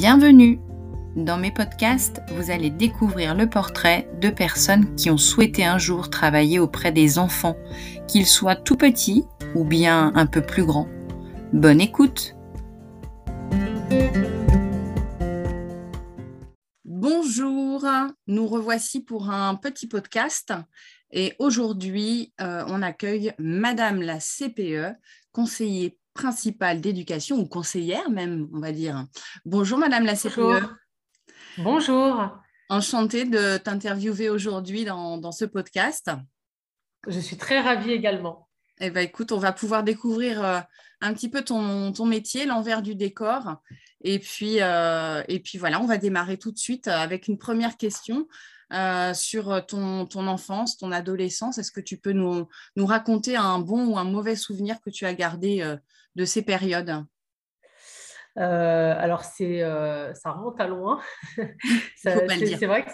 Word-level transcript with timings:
Bienvenue. 0.00 0.60
Dans 1.16 1.38
mes 1.38 1.50
podcasts, 1.50 2.22
vous 2.28 2.52
allez 2.52 2.70
découvrir 2.70 3.34
le 3.34 3.50
portrait 3.50 4.08
de 4.20 4.30
personnes 4.30 4.94
qui 4.94 5.10
ont 5.10 5.16
souhaité 5.16 5.64
un 5.64 5.76
jour 5.78 6.08
travailler 6.08 6.60
auprès 6.60 6.92
des 6.92 7.18
enfants, 7.18 7.56
qu'ils 8.06 8.28
soient 8.28 8.54
tout 8.54 8.76
petits 8.76 9.24
ou 9.56 9.64
bien 9.64 10.12
un 10.14 10.26
peu 10.26 10.40
plus 10.40 10.64
grands. 10.64 10.86
Bonne 11.52 11.80
écoute. 11.80 12.36
Bonjour, 16.84 17.84
nous 18.28 18.46
revoici 18.46 19.00
pour 19.00 19.30
un 19.30 19.56
petit 19.56 19.88
podcast. 19.88 20.52
Et 21.10 21.34
aujourd'hui 21.40 22.32
euh, 22.40 22.62
on 22.68 22.82
accueille 22.82 23.32
Madame 23.40 24.00
la 24.00 24.18
CPE, 24.20 24.94
conseiller 25.32 25.97
principale 26.18 26.80
d'éducation 26.80 27.38
ou 27.38 27.46
conseillère 27.46 28.10
même, 28.10 28.48
on 28.52 28.58
va 28.58 28.72
dire. 28.72 29.06
Bonjour 29.44 29.78
Madame 29.78 30.04
la 30.04 30.16
CPE. 30.16 30.66
Bonjour. 31.58 32.36
Enchantée 32.68 33.24
de 33.24 33.56
t'interviewer 33.56 34.28
aujourd'hui 34.28 34.84
dans, 34.84 35.30
ce 35.30 35.44
podcast. 35.44 36.10
Je 37.06 37.20
suis 37.20 37.36
très 37.36 37.60
ravie 37.60 37.92
également. 37.92 38.48
Eh 38.80 38.90
bien, 38.90 39.02
écoute, 39.02 39.30
on 39.30 39.38
va 39.38 39.52
pouvoir 39.52 39.84
découvrir 39.84 40.44
euh, 40.44 40.58
un 41.00 41.14
petit 41.14 41.28
peu 41.28 41.42
ton, 41.42 41.92
ton 41.92 42.04
métier, 42.04 42.46
l'envers 42.46 42.82
du 42.82 42.96
décor. 42.96 43.62
Et 44.00 44.18
puis, 44.18 44.60
euh, 44.60 45.22
et 45.28 45.38
puis 45.38 45.56
voilà, 45.56 45.80
on 45.80 45.86
va 45.86 45.98
démarrer 45.98 46.36
tout 46.36 46.50
de 46.50 46.58
suite 46.58 46.88
avec 46.88 47.28
une 47.28 47.38
première 47.38 47.76
question. 47.76 48.26
Euh, 48.72 49.14
sur 49.14 49.64
ton, 49.66 50.04
ton, 50.04 50.26
enfance, 50.26 50.76
ton 50.76 50.92
adolescence? 50.92 51.56
Est-ce 51.58 51.72
que 51.72 51.80
tu 51.80 51.96
peux 51.96 52.12
nous, 52.12 52.46
nous, 52.76 52.86
raconter 52.86 53.36
un 53.36 53.58
bon 53.58 53.86
ou 53.86 53.98
un 53.98 54.04
mauvais 54.04 54.36
souvenir 54.36 54.80
que 54.80 54.90
tu 54.90 55.06
as 55.06 55.14
gardé 55.14 55.76
de 56.16 56.24
ces 56.24 56.42
périodes? 56.42 57.04
Euh, 58.38 58.94
alors, 58.96 59.24
c'est, 59.24 59.62
euh, 59.62 60.14
ça 60.14 60.30
remonte 60.30 60.60
à 60.60 60.68
loin. 60.68 61.00
c'est, 61.96 62.66
vrai 62.66 62.84
que 62.84 62.92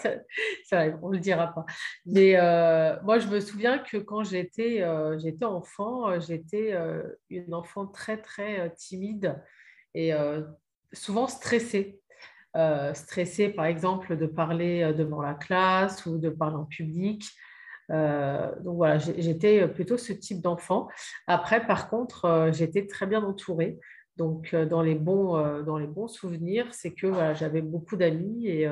ça, 0.63 0.85
on 1.01 1.09
ne 1.09 1.15
le 1.15 1.19
dira 1.19 1.53
pas. 1.53 1.65
Mais 2.05 2.35
euh, 2.35 2.95
moi, 3.03 3.19
je 3.19 3.27
me 3.27 3.39
souviens 3.39 3.77
que 3.77 3.97
quand 3.97 4.23
j'étais, 4.23 4.83
j'étais 5.19 5.45
enfant, 5.45 6.19
j'étais 6.19 6.75
une 7.29 7.53
enfant 7.53 7.85
très, 7.85 8.17
très 8.17 8.73
timide 8.75 9.39
et 9.93 10.13
souvent 10.93 11.27
stressée. 11.27 12.01
Stressée, 12.93 13.49
par 13.49 13.65
exemple, 13.65 14.17
de 14.17 14.25
parler 14.25 14.93
devant 14.97 15.21
la 15.21 15.33
classe 15.33 16.05
ou 16.05 16.17
de 16.17 16.29
parler 16.29 16.55
en 16.55 16.65
public. 16.65 17.25
Euh, 17.91 18.51
donc 18.61 18.77
voilà, 18.77 18.97
j'étais 18.97 19.67
plutôt 19.67 19.97
ce 19.97 20.13
type 20.13 20.41
d'enfant. 20.41 20.87
Après, 21.27 21.65
par 21.65 21.89
contre, 21.89 22.25
euh, 22.25 22.51
j'étais 22.51 22.87
très 22.87 23.05
bien 23.05 23.23
entourée. 23.23 23.79
Donc, 24.17 24.53
euh, 24.53 24.65
dans, 24.65 24.81
les 24.81 24.95
bons, 24.95 25.63
dans 25.63 25.77
les 25.77 25.87
bons 25.87 26.07
souvenirs, 26.07 26.67
c'est 26.71 26.93
que 26.93 27.11
j'avais 27.33 27.61
beaucoup 27.61 27.97
d'amis 27.97 28.47
et 28.47 28.69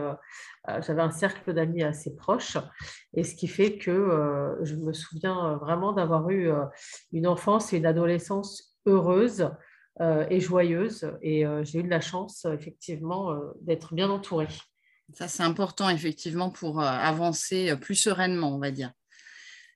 j'avais 0.81 1.02
un 1.02 1.11
cercle 1.11 1.54
d'amis 1.54 1.84
assez 1.84 2.16
proche. 2.16 2.58
Et 3.14 3.23
ce 3.23 3.36
qui 3.36 3.48
fait 3.48 3.78
que 3.78 4.58
je 4.61 4.76
me 4.76 4.94
souviens 4.94 5.58
vraiment 5.58 5.92
d'avoir 5.92 6.30
eu 6.30 6.50
une 7.11 7.28
enfance 7.28 7.73
et 7.73 7.78
une 7.78 7.86
adolescence 7.86 8.78
heureuse 8.86 9.50
et 9.99 10.39
joyeuse. 10.39 11.11
Et 11.22 11.45
j'ai 11.63 11.80
eu 11.80 11.83
de 11.83 11.89
la 11.89 12.02
chance, 12.02 12.45
effectivement, 12.45 13.36
d'être 13.61 13.94
bien 13.94 14.09
entourée. 14.09 14.47
Ça, 15.13 15.27
c'est 15.27 15.44
important, 15.44 15.89
effectivement, 15.89 16.49
pour 16.49 16.81
avancer 16.81 17.75
plus 17.77 17.95
sereinement, 17.95 18.55
on 18.55 18.59
va 18.59 18.71
dire. 18.71 18.91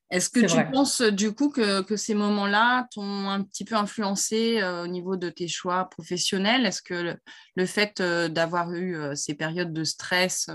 Est-ce 0.09 0.29
que 0.29 0.39
tu 0.39 0.71
penses 0.71 1.01
du 1.01 1.33
coup 1.33 1.49
que, 1.49 1.95
ces 1.97 2.13
moments-là 2.13 2.87
t'ont 2.93 3.29
un 3.29 3.43
petit 3.43 3.65
peu 3.65 3.75
influencé 3.75 4.61
euh, 4.61 4.83
au 4.83 4.87
niveau 4.87 5.17
de 5.17 5.29
tes 5.29 5.49
choix 5.49 5.89
professionnels? 5.89 6.65
Est-ce 6.65 6.81
que 6.81 7.17
le, 7.55 7.65
fait 7.65 7.99
euh, 7.99 8.29
d'avoir 8.29 8.71
eu 8.73 8.95
euh, 8.95 9.15
ces 9.15 9.33
périodes 9.33 9.73
de 9.73 9.83
stress 9.83 10.49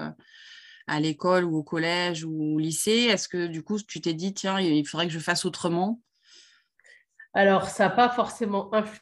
à 0.86 1.00
l'école 1.00 1.44
ou 1.44 1.58
au 1.58 1.62
collège 1.62 2.24
ou 2.24 2.56
au 2.56 2.58
lycée, 2.58 3.08
est-ce 3.10 3.28
que 3.28 3.46
du 3.46 3.62
coup 3.62 3.78
tu 3.80 4.00
t'es 4.00 4.14
dit 4.14 4.34
tiens, 4.34 4.58
il 4.58 4.86
faudrait 4.86 5.06
que 5.06 5.12
je 5.12 5.18
fasse 5.18 5.44
autrement? 5.44 6.00
Alors 7.34 7.68
ça 7.68 7.84
n'a 7.84 7.90
pas 7.90 8.08
forcément 8.08 8.72
influencé 8.74 9.00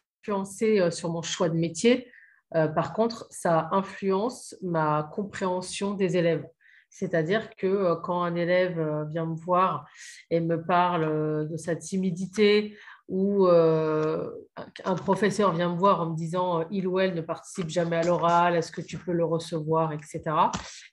sur 0.91 1.11
mon 1.11 1.23
choix 1.23 1.49
de 1.49 1.57
métier. 1.57 2.11
par 2.53 2.93
contre, 2.93 3.27
ça 3.31 3.69
influence 3.73 4.57
ma 4.63 5.09
compréhension 5.13 5.95
des 5.95 6.17
élèves. 6.17 6.45
C'est-à-dire 6.91 7.55
que 7.57 7.67
euh, 7.67 7.95
quand 7.97 8.23
un 8.23 8.35
élève 8.35 8.79
euh, 8.79 9.05
vient 9.05 9.25
me 9.25 9.37
voir 9.37 9.89
et 10.29 10.41
me 10.41 10.63
parle 10.63 11.05
euh, 11.05 11.45
de 11.45 11.57
sa 11.57 11.77
timidité 11.77 12.77
ou 13.09 13.49
un 13.49 14.95
professeur 14.95 15.53
vient 15.53 15.73
me 15.73 15.77
voir 15.77 16.01
en 16.01 16.11
me 16.11 16.17
disant 16.17 16.65
il 16.71 16.87
ou 16.87 17.01
elle 17.01 17.13
ne 17.17 17.23
participe 17.23 17.69
jamais 17.69 17.97
à 17.97 18.05
l'oral, 18.05 18.55
est-ce 18.55 18.71
que 18.71 18.81
tu 18.81 18.99
peux 18.99 19.11
le 19.11 19.25
recevoir, 19.25 19.93
etc. 19.93 20.21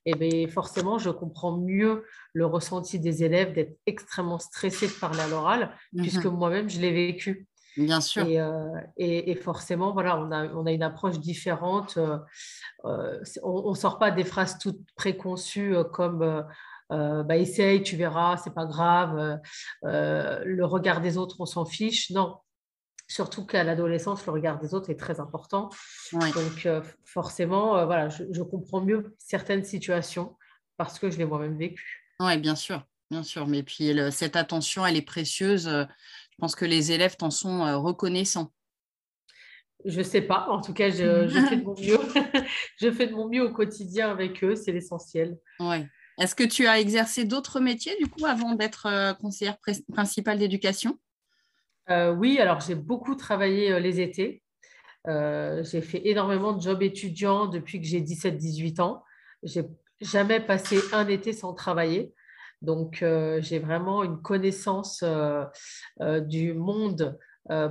Et 0.04 0.14
eh 0.14 0.16
bien 0.16 0.48
forcément, 0.48 0.98
je 0.98 1.12
comprends 1.12 1.56
mieux 1.60 2.06
le 2.34 2.48
ressenti 2.48 2.98
des 3.00 3.24
élèves 3.24 3.54
d'être 3.54 3.78
extrêmement 3.86 4.40
stressés 4.40 4.88
de 4.88 4.94
parler 4.94 5.20
à 5.20 5.28
l'oral, 5.28 5.76
mmh 5.94 6.02
puisque 6.02 6.26
moi-même, 6.26 6.68
je 6.68 6.82
l'ai 6.82 6.92
vécu. 6.92 7.48
Bien 7.78 8.02
sûr. 8.02 8.26
Euh, 8.28 8.82
et, 8.98 9.32
et, 9.32 9.36
forcément, 9.36 9.92
voilà, 9.94 10.18
on 10.20 10.32
a, 10.32 10.48
on 10.48 10.66
a, 10.66 10.72
une 10.72 10.84
approche 10.84 11.20
différente. 11.20 11.98
Euh, 11.98 12.18
euh, 12.86 13.24
on 13.44 13.70
ne 13.70 13.76
sort 13.76 14.00
pas 14.00 14.10
des 14.12 14.24
phrases 14.24 14.58
toutes 14.58 14.80
préconçues 14.96 15.76
comme 15.94 16.46
bah, 16.90 17.38
essaye, 17.38 17.84
tu 17.84 17.96
verras, 17.96 18.38
c'est 18.38 18.54
pas 18.54 18.66
grave. 18.66 19.40
le 19.84 20.64
regard 20.64 21.02
des 21.02 21.18
autres, 21.18 21.38
on 21.40 21.46
s'en 21.46 21.66
fiche. 21.66 22.10
Non. 22.10 22.38
Surtout 23.10 23.46
qu'à 23.46 23.64
l'adolescence, 23.64 24.26
le 24.26 24.34
regard 24.34 24.60
des 24.60 24.74
autres 24.74 24.90
est 24.90 25.00
très 25.00 25.20
important. 25.20 25.70
Donc, 26.12 26.68
forcément, 27.06 27.86
voilà, 27.86 28.10
je, 28.10 28.24
je, 28.32 28.42
comprends 28.42 28.82
mieux 28.82 29.16
certaines 29.18 29.64
situations 29.64 30.36
parce 30.76 31.00
que 31.00 31.10
je 31.10 31.18
l'ai 31.18 31.26
moi-même 31.26 31.58
vécu. 31.58 32.06
Oui, 32.20 32.38
bien 32.38 32.56
sûr, 32.56 32.84
bien 33.12 33.24
sûr. 33.24 33.48
Mais 33.48 33.64
puis, 33.64 33.98
cette 34.12 34.36
attention, 34.36 34.86
elle 34.86 34.98
est 34.98 35.02
précieuse 35.02 35.70
je 36.38 36.42
pense 36.42 36.56
que 36.56 36.66
les 36.66 36.92
élèves 36.92 37.18
t'en 37.18 37.32
sont 37.32 37.66
euh, 37.66 37.78
reconnaissants. 37.78 38.52
Je 39.86 39.98
ne 39.98 40.04
sais 40.04 40.22
pas. 40.22 40.46
En 40.50 40.62
tout 40.62 40.74
cas, 40.74 40.92
je, 40.92 41.28
fais 41.50 41.58
de 41.58 41.64
mon 41.64 41.74
mieux. 41.74 41.98
je 42.80 42.92
fais 42.92 43.08
de 43.08 43.14
mon 43.14 43.28
mieux 43.28 43.42
au 43.42 43.52
quotidien 43.52 44.12
avec 44.12 44.44
eux. 44.44 44.56
C'est 44.56 44.72
l'essentiel. 44.72 45.40
Ouais. 45.60 45.88
Est-ce 46.20 46.36
que 46.36 46.44
tu 46.44 46.68
as 46.68 46.80
exercé 46.80 47.26
d'autres 47.26 47.60
métiers, 47.60 47.96
du 48.00 48.08
coup, 48.08 48.28
avant 48.28 48.54
d'être 48.54 48.86
euh, 48.86 49.14
conseillère 49.16 49.58
principale 49.92 50.38
d'éducation? 50.38 51.00
Euh, 51.90 52.14
Oui, 52.14 52.38
alors 52.38 52.60
j'ai 52.62 52.76
beaucoup 52.76 53.16
travaillé 53.16 53.80
les 53.80 54.00
étés. 54.00 54.44
j'ai 55.08 55.82
fait 55.82 56.08
énormément 56.08 56.54
de 56.54 56.62
jobs 56.62 56.84
étudiants 56.84 57.48
depuis 57.48 57.82
que 57.82 57.88
j'ai 57.88 58.02
17-18 58.02 58.80
ans. 58.82 59.04
J'ai 59.42 59.64
jamais 60.02 60.40
passé 60.40 60.78
un 60.94 61.08
été 61.08 61.34
sans 61.34 61.54
travailler. 61.54 62.14
Donc, 62.62 63.04
euh, 63.04 63.40
j'ai 63.42 63.60
vraiment 63.60 64.04
une 64.04 64.22
connaissance 64.22 65.02
euh, 65.04 65.46
euh, 66.02 66.20
du 66.20 66.54
monde 66.54 67.18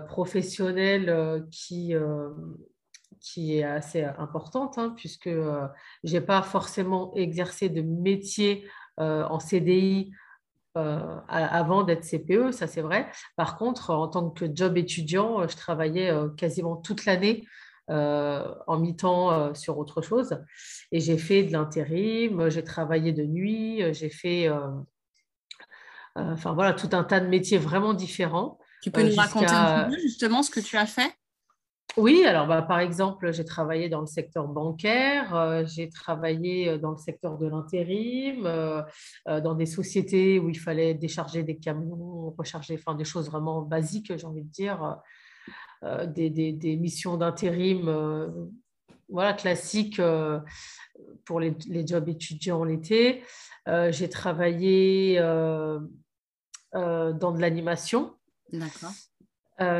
professionnel 0.08 1.44
qui, 1.50 1.92
est 1.92 3.62
assez 3.62 4.04
importante, 4.04 4.78
hein, 4.78 4.94
puisque 4.96 5.28
je 5.28 5.68
n'ai 6.02 6.22
pas 6.22 6.40
forcément 6.40 7.12
exercé 7.14 7.68
de 7.68 7.82
métier 7.82 8.66
en 8.96 9.38
CDI 9.38 10.12
avant 10.74 11.82
d'être 11.82 12.04
CPE, 12.04 12.52
ça 12.52 12.66
c'est 12.66 12.80
vrai. 12.80 13.10
Par 13.36 13.58
contre, 13.58 13.90
en 13.90 14.08
tant 14.08 14.30
que 14.30 14.46
job 14.50 14.78
étudiant, 14.78 15.46
je 15.46 15.56
travaillais 15.58 16.10
quasiment 16.38 16.76
toute 16.76 17.04
l'année 17.04 17.46
en 17.88 18.78
mi-temps 18.78 19.54
sur 19.54 19.78
autre 19.78 20.02
chose. 20.02 20.38
Et 20.92 21.00
j'ai 21.00 21.18
fait 21.18 21.44
de 21.44 21.52
l'intérim, 21.52 22.48
j'ai 22.48 22.64
travaillé 22.64 23.12
de 23.12 23.24
nuit, 23.24 23.82
j'ai 23.94 24.10
fait 24.10 24.50
enfin 26.14 26.54
voilà, 26.54 26.72
tout 26.72 26.90
un 26.92 27.04
tas 27.04 27.20
de 27.20 27.28
métiers 27.28 27.58
vraiment 27.58 27.94
différents. 27.94 28.58
Tu 28.82 28.90
peux 28.90 29.02
nous 29.02 29.16
raconter 29.16 29.46
un 29.52 29.88
peu 29.88 29.98
justement 29.98 30.42
ce 30.42 30.50
que 30.50 30.60
tu 30.60 30.76
as 30.76 30.86
fait? 30.86 31.12
Oui, 31.96 32.24
alors 32.26 32.46
bah, 32.46 32.60
par 32.60 32.80
exemple, 32.80 33.32
j'ai 33.32 33.44
travaillé 33.44 33.88
dans 33.88 34.00
le 34.00 34.06
secteur 34.06 34.48
bancaire, 34.48 35.64
j'ai 35.66 35.88
travaillé 35.88 36.78
dans 36.78 36.90
le 36.90 36.98
secteur 36.98 37.38
de 37.38 37.46
l'intérim, 37.46 38.42
dans 39.26 39.54
des 39.54 39.64
sociétés 39.64 40.38
où 40.38 40.50
il 40.50 40.58
fallait 40.58 40.92
décharger 40.92 41.42
des 41.42 41.56
camions, 41.56 42.34
recharger, 42.36 42.74
enfin 42.74 42.94
des 42.94 43.04
choses 43.04 43.30
vraiment 43.30 43.62
basiques, 43.62 44.14
j'ai 44.14 44.26
envie 44.26 44.42
de 44.42 44.50
dire. 44.50 44.98
Euh, 45.84 46.06
des, 46.06 46.76
missions 46.76 47.16
d'intérim 47.16 47.88
euh, 47.88 48.28
voilà, 49.08 49.34
classiques 49.34 50.00
euh, 50.00 50.40
pour 51.26 51.38
les, 51.38 51.54
jobs 51.86 52.08
étudiants 52.08 52.64
l'été. 52.64 53.22
J'ai 53.90 54.08
travaillé 54.08 55.18
dans 55.18 55.82
de 56.72 57.40
l'animation. 57.40 58.16
D'accord. 58.52 58.92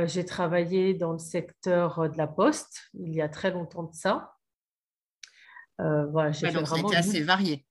J'ai 0.06 0.25
travaillé 0.25 0.94
dans 0.94 1.12
le 1.12 1.19
secteur 1.19 2.10
de 2.10 2.19
la 2.19 2.26
poste 2.26 2.90
il 2.94 3.14
y 3.14 3.22
a 3.22 3.28
très 3.28 3.52
longtemps 3.52 3.84
de 3.84 3.94
ça. 3.94 4.34
voilà, 5.78 6.32
j'ai 6.32 6.49
vraiment 6.49 6.88
assez 6.90 7.22
varié. 7.22 7.64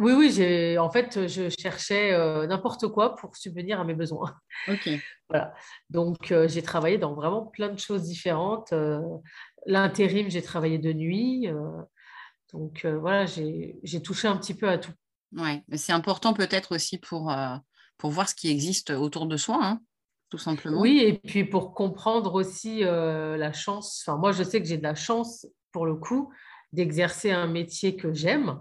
Oui, 0.00 0.12
oui, 0.14 0.78
en 0.78 0.88
fait, 0.88 1.28
je 1.28 1.50
cherchais 1.50 2.12
euh, 2.14 2.46
n'importe 2.46 2.88
quoi 2.88 3.16
pour 3.16 3.36
subvenir 3.36 3.78
à 3.80 3.84
mes 3.84 3.92
besoins. 3.92 4.34
Ok. 4.66 4.88
voilà. 5.28 5.52
Donc, 5.90 6.32
euh, 6.32 6.48
j'ai 6.48 6.62
travaillé 6.62 6.96
dans 6.96 7.12
vraiment 7.12 7.44
plein 7.44 7.68
de 7.68 7.78
choses 7.78 8.04
différentes. 8.04 8.72
Euh, 8.72 9.02
l'intérim, 9.66 10.30
j'ai 10.30 10.40
travaillé 10.40 10.78
de 10.78 10.94
nuit. 10.94 11.48
Donc 12.52 12.84
voilà, 12.84 13.26
j'ai 13.26 14.02
touché 14.02 14.26
un 14.26 14.36
petit 14.36 14.54
peu 14.54 14.68
à 14.68 14.78
tout. 14.78 14.92
Oui, 15.32 15.62
c'est 15.74 15.92
important 15.92 16.32
peut-être 16.32 16.74
aussi 16.74 16.98
pour, 16.98 17.32
pour 17.98 18.10
voir 18.10 18.28
ce 18.28 18.34
qui 18.34 18.50
existe 18.50 18.90
autour 18.90 19.26
de 19.26 19.36
soi, 19.36 19.58
hein, 19.60 19.80
tout 20.30 20.38
simplement. 20.38 20.80
Oui, 20.80 21.00
et 21.04 21.12
puis 21.12 21.44
pour 21.44 21.74
comprendre 21.74 22.34
aussi 22.34 22.80
la 22.80 23.52
chance. 23.52 24.02
Enfin, 24.02 24.18
moi, 24.18 24.32
je 24.32 24.42
sais 24.42 24.60
que 24.60 24.66
j'ai 24.66 24.78
de 24.78 24.82
la 24.82 24.94
chance, 24.94 25.46
pour 25.72 25.84
le 25.84 25.94
coup, 25.94 26.32
d'exercer 26.72 27.30
un 27.30 27.46
métier 27.46 27.96
que 27.96 28.14
j'aime 28.14 28.60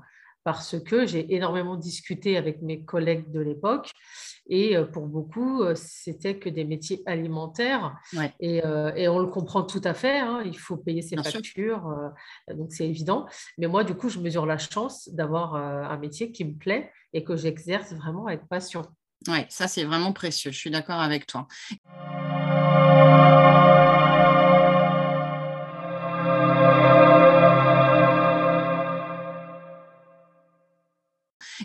parce 0.51 0.79
que 0.79 1.05
j'ai 1.05 1.35
énormément 1.35 1.75
discuté 1.75 2.35
avec 2.35 2.63
mes 2.63 2.83
collègues 2.83 3.29
de 3.29 3.39
l'époque 3.39 3.91
et 4.49 4.75
euh, 4.75 4.83
pour 4.83 5.05
beaucoup, 5.05 5.61
euh, 5.61 5.75
c'était 5.75 6.39
que 6.39 6.49
des 6.49 6.63
métiers 6.63 7.03
alimentaires 7.05 7.95
et, 8.39 8.65
euh, 8.65 8.91
et, 8.95 9.07
on 9.07 9.19
le 9.19 9.27
comprend 9.27 9.61
tout 9.61 9.81
à 9.83 9.93
fait, 9.93 10.17
hein, 10.17 10.41
il 10.43 10.57
faut 10.57 10.75
payer 10.75 11.03
ses 11.03 11.17
factures, 11.17 12.11
donc 12.51 12.71
c'est 12.71 12.87
évident. 12.87 13.27
Mais 13.59 13.67
moi, 13.67 13.83
du 13.83 13.93
coup, 13.93 14.09
je 14.09 14.17
mesure 14.17 14.47
la 14.47 14.57
chance 14.57 15.07
d'avoir 15.09 15.53
un 15.53 15.97
métier 15.97 16.31
qui 16.31 16.45
me 16.45 16.55
plaît 16.57 16.91
et 17.13 17.23
que 17.23 17.35
j'exerce 17.35 17.93
vraiment 17.93 18.25
avec 18.25 18.47
passion. 18.47 18.87
Oui, 19.27 19.45
ça 19.49 19.67
c'est 19.67 19.83
vraiment 19.83 20.13
précieux, 20.13 20.51
je 20.51 20.57
suis 20.57 20.71
d'accord 20.71 20.99
avec 20.99 21.27
toi. 21.27 21.47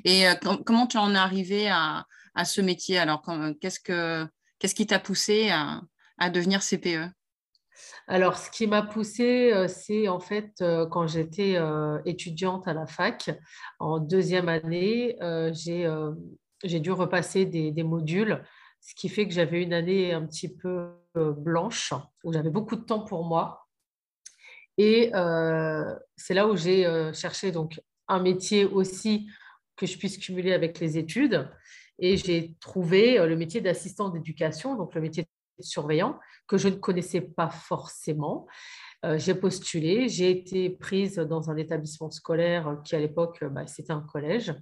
Et 0.05 0.29
euh, 0.29 0.35
comment 0.65 0.87
tu 0.87 0.99
en 0.99 1.15
es 1.15 1.19
arrivé 1.19 1.69
à, 1.69 2.05
ce 2.45 2.61
métier? 2.61 2.99
Alors, 2.99 3.23
qu'est-ce, 3.61 3.81
que, 3.81 4.27
qu'est-ce 4.59 4.75
qui 4.75 4.87
t'a 4.87 4.99
poussé 4.99 5.51
à, 5.51 6.31
devenir 6.31 6.61
CPE 6.61 7.11
alors, 8.06 8.37
ce 8.37 8.51
qui 8.51 8.67
m'a 8.67 8.83
poussé, 8.83 9.51
euh, 9.53 9.67
c'est 9.67 10.09
en 10.09 10.21
fait 10.21 10.53
euh, 10.61 10.87
quand 10.87 11.06
j'étais 11.06 11.56
étudiante 12.05 12.69
à 12.69 12.75
la 12.75 12.87
fac, 12.87 13.31
en 13.81 13.99
deuxième 13.99 14.49
année, 14.49 15.17
j'ai, 15.53 15.91
j'ai 16.62 16.81
dû 16.81 16.93
repasser 16.93 17.47
des, 17.47 17.73
des, 17.73 17.83
modules, 17.83 18.45
ce 18.81 18.95
qui 18.95 19.09
fait 19.09 19.27
que 19.27 19.33
j'avais 19.33 19.62
une 19.62 19.73
année 19.73 20.12
un 20.12 20.25
petit 20.27 20.55
peu 20.55 20.91
blanche, 21.15 21.95
où 22.23 22.33
j'avais 22.33 22.51
beaucoup 22.51 22.77
de 22.77 22.85
temps 22.85 23.01
pour 23.01 23.25
moi. 23.25 23.67
Et 24.77 25.11
c'est 26.17 26.35
là 26.35 26.47
où 26.47 26.56
j'ai 26.56 26.85
cherché 27.15 27.53
donc 27.53 27.81
un 28.06 28.21
métier 28.21 28.67
aussi 28.67 29.27
que 29.76 29.87
je 29.87 29.99
puisse 29.99 30.19
cumuler 30.19 30.53
avec 30.53 30.79
les 30.81 30.99
études. 30.99 31.49
Et 31.99 32.17
j'ai 32.17 32.55
trouvé 32.61 33.19
euh, 33.19 33.26
le 33.26 33.37
métier 33.37 33.61
d'assistant 33.61 34.09
d'éducation, 34.09 34.76
donc 34.76 34.94
le 34.94 35.00
métier 35.00 35.25
de 35.59 35.65
surveillant, 35.65 36.19
que 36.47 36.59
je 36.59 36.69
ne 36.69 36.75
connaissais 36.75 37.21
pas 37.21 37.49
forcément. 37.49 38.47
Euh, 39.05 39.19
j'ai 39.19 39.35
postulé, 39.35 40.09
j'ai 40.09 40.31
été 40.31 40.71
prise 40.71 41.17
dans 41.17 41.50
un 41.50 41.56
établissement 41.56 42.11
scolaire 42.11 42.81
qui, 42.85 42.97
à 42.97 42.99
l'époque, 42.99 43.44
bah, 43.44 43.67
c'était 43.67 43.93
un 43.93 44.00
collège. 44.00 44.55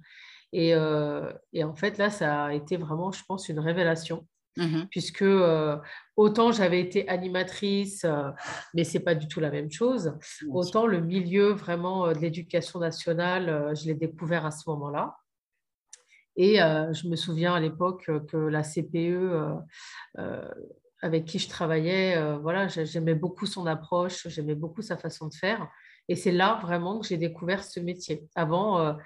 Et, 0.51 0.75
euh, 0.75 1.33
et, 1.53 1.63
en 1.63 1.75
fait, 1.75 1.97
là, 1.97 2.09
ça 2.09 2.45
a 2.45 2.53
été 2.53 2.77
vraiment, 2.77 3.11
je 3.11 3.23
pense, 3.27 3.49
une 3.49 3.59
révélation. 3.59 4.27
Mmh 4.55 4.83
puisque 4.91 5.25
autant 6.15 6.51
j'avais 6.51 6.79
été 6.79 7.09
animatrice, 7.09 8.05
mais 8.75 8.83
ce 8.83 8.97
n'est 8.97 9.03
pas 9.03 9.15
du 9.15 9.27
tout 9.27 9.39
la 9.39 9.49
même 9.49 9.71
chose, 9.71 10.15
autant 10.51 10.85
le 10.85 11.01
milieu 11.01 11.53
vraiment 11.53 12.09
de 12.09 12.19
l'éducation 12.19 12.79
nationale, 12.79 13.73
je 13.75 13.85
l'ai 13.85 13.95
découvert 13.95 14.45
à 14.45 14.51
ce 14.51 14.69
moment-là. 14.69 15.17
Et 16.35 16.57
je 16.57 17.07
me 17.07 17.15
souviens 17.15 17.55
à 17.55 17.59
l'époque 17.59 18.11
que 18.27 18.37
la 18.37 18.61
CPE 18.61 19.31
avec 21.01 21.25
qui 21.25 21.39
je 21.39 21.49
travaillais, 21.49 22.37
voilà, 22.37 22.67
j'aimais 22.67 23.15
beaucoup 23.15 23.47
son 23.47 23.65
approche, 23.65 24.27
j'aimais 24.27 24.55
beaucoup 24.55 24.83
sa 24.83 24.97
façon 24.97 25.29
de 25.29 25.33
faire. 25.33 25.67
Et 26.09 26.15
c'est 26.15 26.31
là 26.31 26.59
vraiment 26.61 26.99
que 26.99 27.07
j'ai 27.07 27.17
découvert 27.17 27.63
ce 27.63 27.79
métier. 27.79 28.27
Avant, 28.35 28.97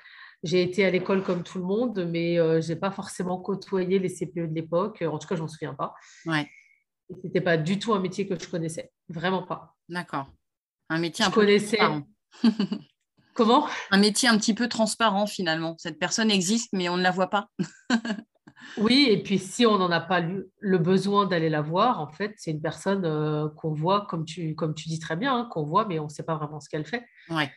j'ai 0.44 0.62
été 0.62 0.86
à 0.86 0.92
l'école 0.92 1.24
comme 1.24 1.44
tout 1.44 1.57
le 1.57 1.63
monde, 1.63 2.07
mais 2.10 2.39
euh, 2.39 2.62
je 2.62 2.69
n'ai 2.69 2.75
pas 2.75 2.92
forcément 2.92 3.39
côtoyé 3.39 4.00
les 4.00 4.10
CPE 4.10 4.50
de 4.50 4.54
l'époque. 4.54 5.01
En 5.01 5.18
tout 5.18 5.28
cas, 5.28 5.36
je 5.36 5.42
m'en 5.42 5.48
souviens 5.48 5.74
pas. 5.74 5.94
Ouais. 6.25 6.48
Ce 7.10 7.16
n'était 7.25 7.42
pas 7.42 7.57
du 7.57 7.80
tout 7.80 7.94
un 7.94 8.00
métier 8.00 8.28
que 8.28 8.38
je 8.38 8.48
connaissais. 8.48 8.92
Vraiment 9.10 9.44
pas. 9.44 9.75
D'accord. 9.89 10.28
Un 10.89 11.00
métier 11.00 11.25
un 11.25 11.31
peu 11.31 11.45
transparent. 11.45 12.04
Comment? 13.34 13.68
Un 13.92 13.98
métier 13.98 14.28
un 14.30 14.38
petit 14.38 14.54
peu 14.54 14.68
transparent 14.68 15.28
finalement. 15.28 15.75
Cette 15.78 16.00
personne 16.00 16.31
existe, 16.31 16.69
mais 16.74 16.89
on 16.89 16.98
ne 16.98 17.04
la 17.04 17.12
voit 17.12 17.30
pas. 17.30 17.50
oui, 18.78 19.07
et 19.10 19.22
puis 19.22 19.38
si 19.38 19.66
on 19.66 19.78
n'en 19.78 19.92
a 19.92 20.01
pas 20.01 20.22
le 20.22 20.78
besoin 20.78 21.25
d'aller 21.25 21.50
la 21.50 21.62
voir, 21.62 22.00
en 22.00 22.07
fait, 22.07 22.34
c'est 22.38 22.51
une 22.51 22.62
personne 22.62 23.06
euh, 23.06 23.48
qu'on 23.50 23.74
voit, 23.74 24.07
comme 24.07 24.25
tu, 24.25 24.56
comme 24.56 24.74
tu 24.74 24.89
dis 24.89 25.00
très 25.00 25.16
bien, 25.16 25.36
hein, 25.38 25.50
qu'on 25.51 25.63
voit, 25.63 25.86
mais 25.86 26.00
on 26.00 26.06
ne 26.06 26.10
sait 26.10 26.24
pas 26.24 26.36
vraiment 26.36 26.60
ce 26.60 26.68
qu'elle 26.68 26.86
fait. 26.86 27.06
Ouais. 27.30 27.51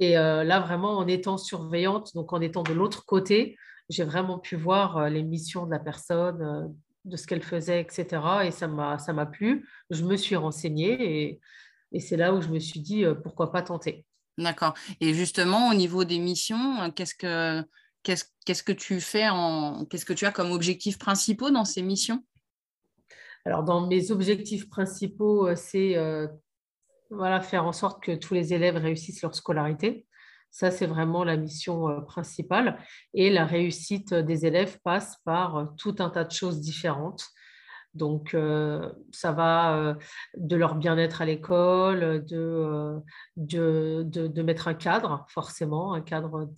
Et 0.00 0.16
euh, 0.16 0.44
là, 0.44 0.60
vraiment, 0.60 0.96
en 0.96 1.06
étant 1.06 1.36
surveillante, 1.36 2.14
donc 2.14 2.32
en 2.32 2.40
étant 2.40 2.62
de 2.62 2.72
l'autre 2.72 3.04
côté, 3.04 3.56
j'ai 3.90 4.02
vraiment 4.02 4.38
pu 4.38 4.56
voir 4.56 4.96
euh, 4.96 5.08
les 5.10 5.22
missions 5.22 5.66
de 5.66 5.70
la 5.70 5.78
personne, 5.78 6.42
euh, 6.42 6.66
de 7.04 7.16
ce 7.18 7.26
qu'elle 7.26 7.42
faisait, 7.42 7.82
etc. 7.82 8.06
Et 8.44 8.50
ça 8.50 8.66
m'a 8.66 9.26
plu. 9.26 9.68
Je 9.90 10.02
me 10.04 10.16
suis 10.16 10.36
renseignée 10.36 11.28
et, 11.28 11.40
et 11.92 12.00
c'est 12.00 12.16
là 12.16 12.32
où 12.32 12.40
je 12.40 12.48
me 12.48 12.58
suis 12.58 12.80
dit, 12.80 13.04
pourquoi 13.22 13.52
pas 13.52 13.62
tenter. 13.62 14.06
D'accord. 14.38 14.74
Et 15.00 15.12
justement, 15.12 15.70
au 15.70 15.74
niveau 15.74 16.04
des 16.04 16.18
missions, 16.18 16.90
qu'est-ce 16.96 17.14
que, 17.14 17.62
qu'est-ce, 18.02 18.62
que 18.62 18.72
tu 18.72 19.00
fais 19.00 19.28
en, 19.28 19.84
qu'est-ce 19.84 20.06
que 20.06 20.12
tu 20.12 20.24
as 20.24 20.32
comme 20.32 20.52
objectifs 20.52 20.98
principaux 20.98 21.50
dans 21.50 21.64
ces 21.64 21.82
missions? 21.82 22.24
Alors, 23.44 23.64
dans 23.64 23.86
mes 23.86 24.10
objectifs 24.10 24.68
principaux, 24.68 25.54
c'est 25.56 25.96
voilà, 27.10 27.40
faire 27.40 27.64
en 27.64 27.72
sorte 27.72 28.02
que 28.02 28.12
tous 28.12 28.34
les 28.34 28.54
élèves 28.54 28.76
réussissent 28.76 29.22
leur 29.22 29.34
scolarité. 29.34 30.06
Ça, 30.50 30.70
c'est 30.70 30.86
vraiment 30.86 31.22
la 31.24 31.36
mission 31.36 31.88
euh, 31.88 32.00
principale. 32.00 32.78
Et 33.14 33.30
la 33.30 33.46
réussite 33.46 34.14
des 34.14 34.46
élèves 34.46 34.78
passe 34.82 35.16
par 35.24 35.56
euh, 35.56 35.64
tout 35.78 35.96
un 36.00 36.10
tas 36.10 36.24
de 36.24 36.32
choses 36.32 36.60
différentes. 36.60 37.24
Donc, 37.94 38.34
euh, 38.34 38.92
ça 39.10 39.32
va 39.32 39.96
de 40.36 40.54
leur 40.54 40.76
bien-être 40.76 41.22
à 41.22 41.24
l'école, 41.24 42.24
de, 42.24 43.00
de, 43.36 44.04
de, 44.04 44.42
mettre 44.42 44.68
un 44.68 44.74
cadre, 44.74 45.26
forcément, 45.28 45.92
un 45.92 46.00
cadre, 46.00 46.48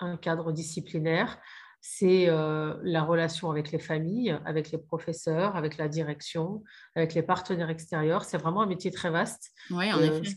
un 0.00 0.16
cadre 0.16 0.50
disciplinaire, 0.50 1.38
c'est 1.80 2.28
euh, 2.28 2.76
la 2.82 3.02
relation 3.02 3.50
avec 3.50 3.72
les 3.72 3.78
familles, 3.78 4.38
avec 4.44 4.70
les 4.70 4.78
professeurs, 4.78 5.56
avec 5.56 5.78
la 5.78 5.88
direction, 5.88 6.62
avec 6.94 7.14
les 7.14 7.22
partenaires 7.22 7.70
extérieurs. 7.70 8.24
C'est 8.24 8.38
vraiment 8.38 8.62
un 8.62 8.66
métier 8.66 8.90
très 8.90 9.10
vaste. 9.10 9.50
Oui, 9.70 9.90
en 9.92 9.98
euh, 9.98 10.20
effet. 10.20 10.36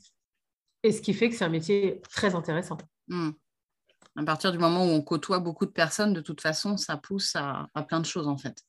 Et 0.84 0.92
ce 0.92 1.02
qui 1.02 1.14
fait 1.14 1.30
que 1.30 1.36
c'est 1.36 1.44
un 1.44 1.50
métier 1.50 2.02
très 2.12 2.36
intéressant. 2.36 2.78
Hmm. 3.08 3.32
À 4.16 4.24
partir 4.24 4.52
du 4.52 4.58
moment 4.58 4.86
où 4.86 4.90
on 4.90 5.02
côtoie 5.02 5.40
beaucoup 5.40 5.66
de 5.66 5.72
personnes, 5.72 6.14
de 6.14 6.22
toute 6.22 6.40
façon, 6.40 6.78
ça 6.78 6.98
pousse 6.98 7.36
à, 7.36 7.68
plein 7.88 8.00
de 8.00 8.06
choses 8.06 8.28
en 8.28 8.38
fait. 8.38 8.62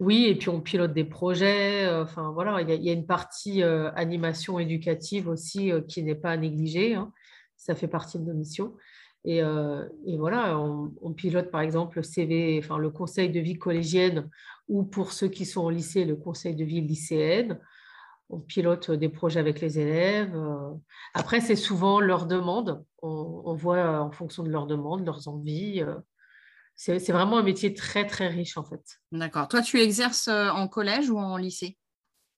Oui, 0.00 0.24
et 0.24 0.34
puis 0.34 0.48
on 0.48 0.60
pilote 0.60 0.92
des 0.92 1.04
projets. 1.04 1.86
Euh, 1.86 2.02
enfin 2.02 2.32
voilà, 2.32 2.60
il 2.60 2.84
y, 2.84 2.90
a 2.90 2.92
une 2.92 3.06
partie 3.06 3.62
animation 3.62 4.58
éducative 4.58 5.28
aussi 5.28 5.70
qui 5.88 6.02
n'est 6.02 6.16
pas 6.16 6.32
à 6.32 6.36
négliger. 6.36 6.96
Hein. 6.96 7.12
Ça 7.56 7.74
fait 7.74 7.88
partie 7.88 8.18
de 8.18 8.24
nos 8.24 8.34
missions. 8.34 8.74
Euh, 9.26 9.88
et, 10.06 10.18
voilà, 10.18 10.58
on, 10.58 11.12
pilote 11.12 11.50
par 11.50 11.62
exemple 11.62 11.98
le 11.98 12.02
CV, 12.02 12.60
enfin 12.62 12.78
le 12.78 12.90
conseil 12.90 13.30
de 13.30 13.40
vie 13.40 13.58
collégienne 13.58 14.28
ou 14.68 14.84
pour 14.84 15.12
ceux 15.12 15.28
qui 15.28 15.46
sont 15.46 15.62
au 15.62 15.70
lycée, 15.70 16.04
le 16.04 16.16
conseil 16.16 16.54
de 16.54 16.64
vie 16.64 16.80
lycéenne. 16.80 17.58
On 18.30 18.40
pilote 18.40 18.90
des 18.90 19.08
projets 19.08 19.40
avec 19.40 19.60
les 19.60 19.78
élèves. 19.78 20.34
Euh. 20.34 20.72
Après, 21.12 21.40
c'est 21.40 21.56
souvent 21.56 22.00
leur 22.00 22.26
demande. 22.26 22.84
On, 23.02 23.54
voit 23.54 24.00
en 24.00 24.10
fonction 24.10 24.42
de 24.42 24.48
leurs 24.48 24.66
demandes, 24.66 25.04
leurs 25.04 25.28
envies. 25.28 25.82
Euh. 25.82 25.94
C'est 26.74 27.12
vraiment 27.12 27.38
un 27.38 27.42
métier 27.42 27.72
très, 27.72 28.06
très 28.06 28.28
riche 28.28 28.56
en 28.58 28.64
fait. 28.64 28.82
D'accord. 29.12 29.46
Toi, 29.48 29.62
tu 29.62 29.80
exerces 29.80 30.28
en 30.28 30.66
collège 30.68 31.08
ou 31.08 31.18
en 31.18 31.36
lycée? 31.36 31.78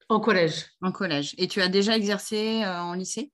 En 0.09 0.21
collège. 0.21 0.67
En 0.83 0.93
collège. 0.93 1.35
Et 1.39 1.49
tu 1.49 1.61
as 1.61 1.69
déjà 1.69 1.97
exercé 1.97 2.65
en 2.67 2.93
lycée? 2.93 3.33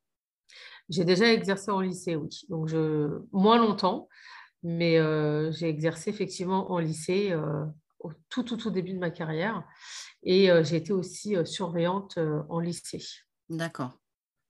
J'ai 0.89 1.05
déjà 1.05 1.33
exercé 1.33 1.71
en 1.71 1.81
lycée, 1.81 2.17
oui. 2.17 2.29
Donc, 2.49 2.69
je... 2.69 3.21
moins 3.33 3.59
longtemps, 3.59 4.09
mais 4.63 4.99
euh, 4.99 5.51
j'ai 5.53 5.69
exercé 5.69 6.11
effectivement 6.11 6.71
en 6.71 6.79
lycée 6.79 7.33
euh, 7.33 7.65
au 7.99 8.13
tout, 8.29 8.43
tout, 8.43 8.57
tout 8.57 8.71
début 8.71 8.93
de 8.93 8.99
ma 8.99 9.11
carrière. 9.11 9.65
Et 10.23 10.51
euh, 10.51 10.63
j'ai 10.63 10.77
été 10.77 10.93
aussi 10.93 11.37
surveillante 11.45 12.19
en 12.49 12.61
lycée. 12.61 13.03
D'accord. 13.49 13.99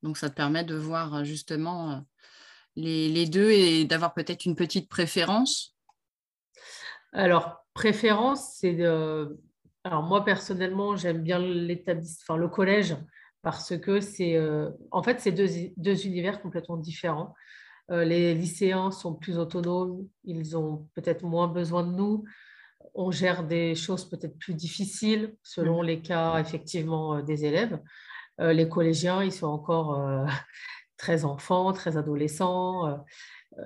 Donc, 0.03 0.17
ça 0.17 0.29
te 0.31 0.35
permet 0.35 0.65
de 0.65 0.75
voir 0.75 1.25
justement 1.25 2.05
les, 2.77 3.09
les 3.09 3.27
deux 3.27 3.51
et 3.51 3.85
d'avoir 3.85 4.15
peut-être 4.15 4.47
une 4.47 4.57
petite 4.57 4.89
préférence? 4.89 5.77
Alors, 7.13 7.65
préférence, 7.75 8.55
c'est 8.57 8.75
de... 8.75 9.39
Alors, 9.85 10.03
moi, 10.03 10.25
personnellement, 10.25 10.97
j'aime 10.97 11.23
bien 11.23 11.39
l'établissement, 11.39 12.25
enfin, 12.35 12.37
le 12.37 12.49
collège 12.49 12.97
parce 13.43 13.77
que 13.77 14.01
c'est 14.01 14.37
euh, 14.37 14.71
en 14.91 15.03
fait 15.03 15.21
c'est 15.21 15.33
deux, 15.33 15.49
deux, 15.77 16.07
univers 16.07 16.41
complètement 16.41 16.77
différents. 16.77 17.35
Euh, 17.91 18.05
les 18.05 18.35
lycéens 18.35 18.91
sont 18.93 19.15
plus 19.15 19.39
autonomes, 19.39 20.07
ils 20.25 20.57
ont 20.57 20.89
peut-être 20.95 21.25
moins 21.25 21.49
besoin 21.49 21.85
de 21.85 21.93
nous. 21.93 22.25
On 22.95 23.11
gère 23.11 23.45
des 23.45 23.75
choses 23.75 24.09
peut-être 24.09 24.39
plus 24.39 24.55
difficiles 24.55 25.35
selon 25.43 25.83
mmh. 25.83 25.87
les 25.87 26.03
cas 26.03 26.39
effectivement 26.39 27.17
euh, 27.17 27.23
des 27.23 27.45
élèves. 27.45 27.81
les 28.39 28.69
collégiens, 28.69 29.23
ils 29.23 29.33
sont 29.33 29.47
encore 29.47 30.27
très 30.97 31.25
enfants, 31.25 31.73
très 31.73 31.97
adolescents. 31.97 33.05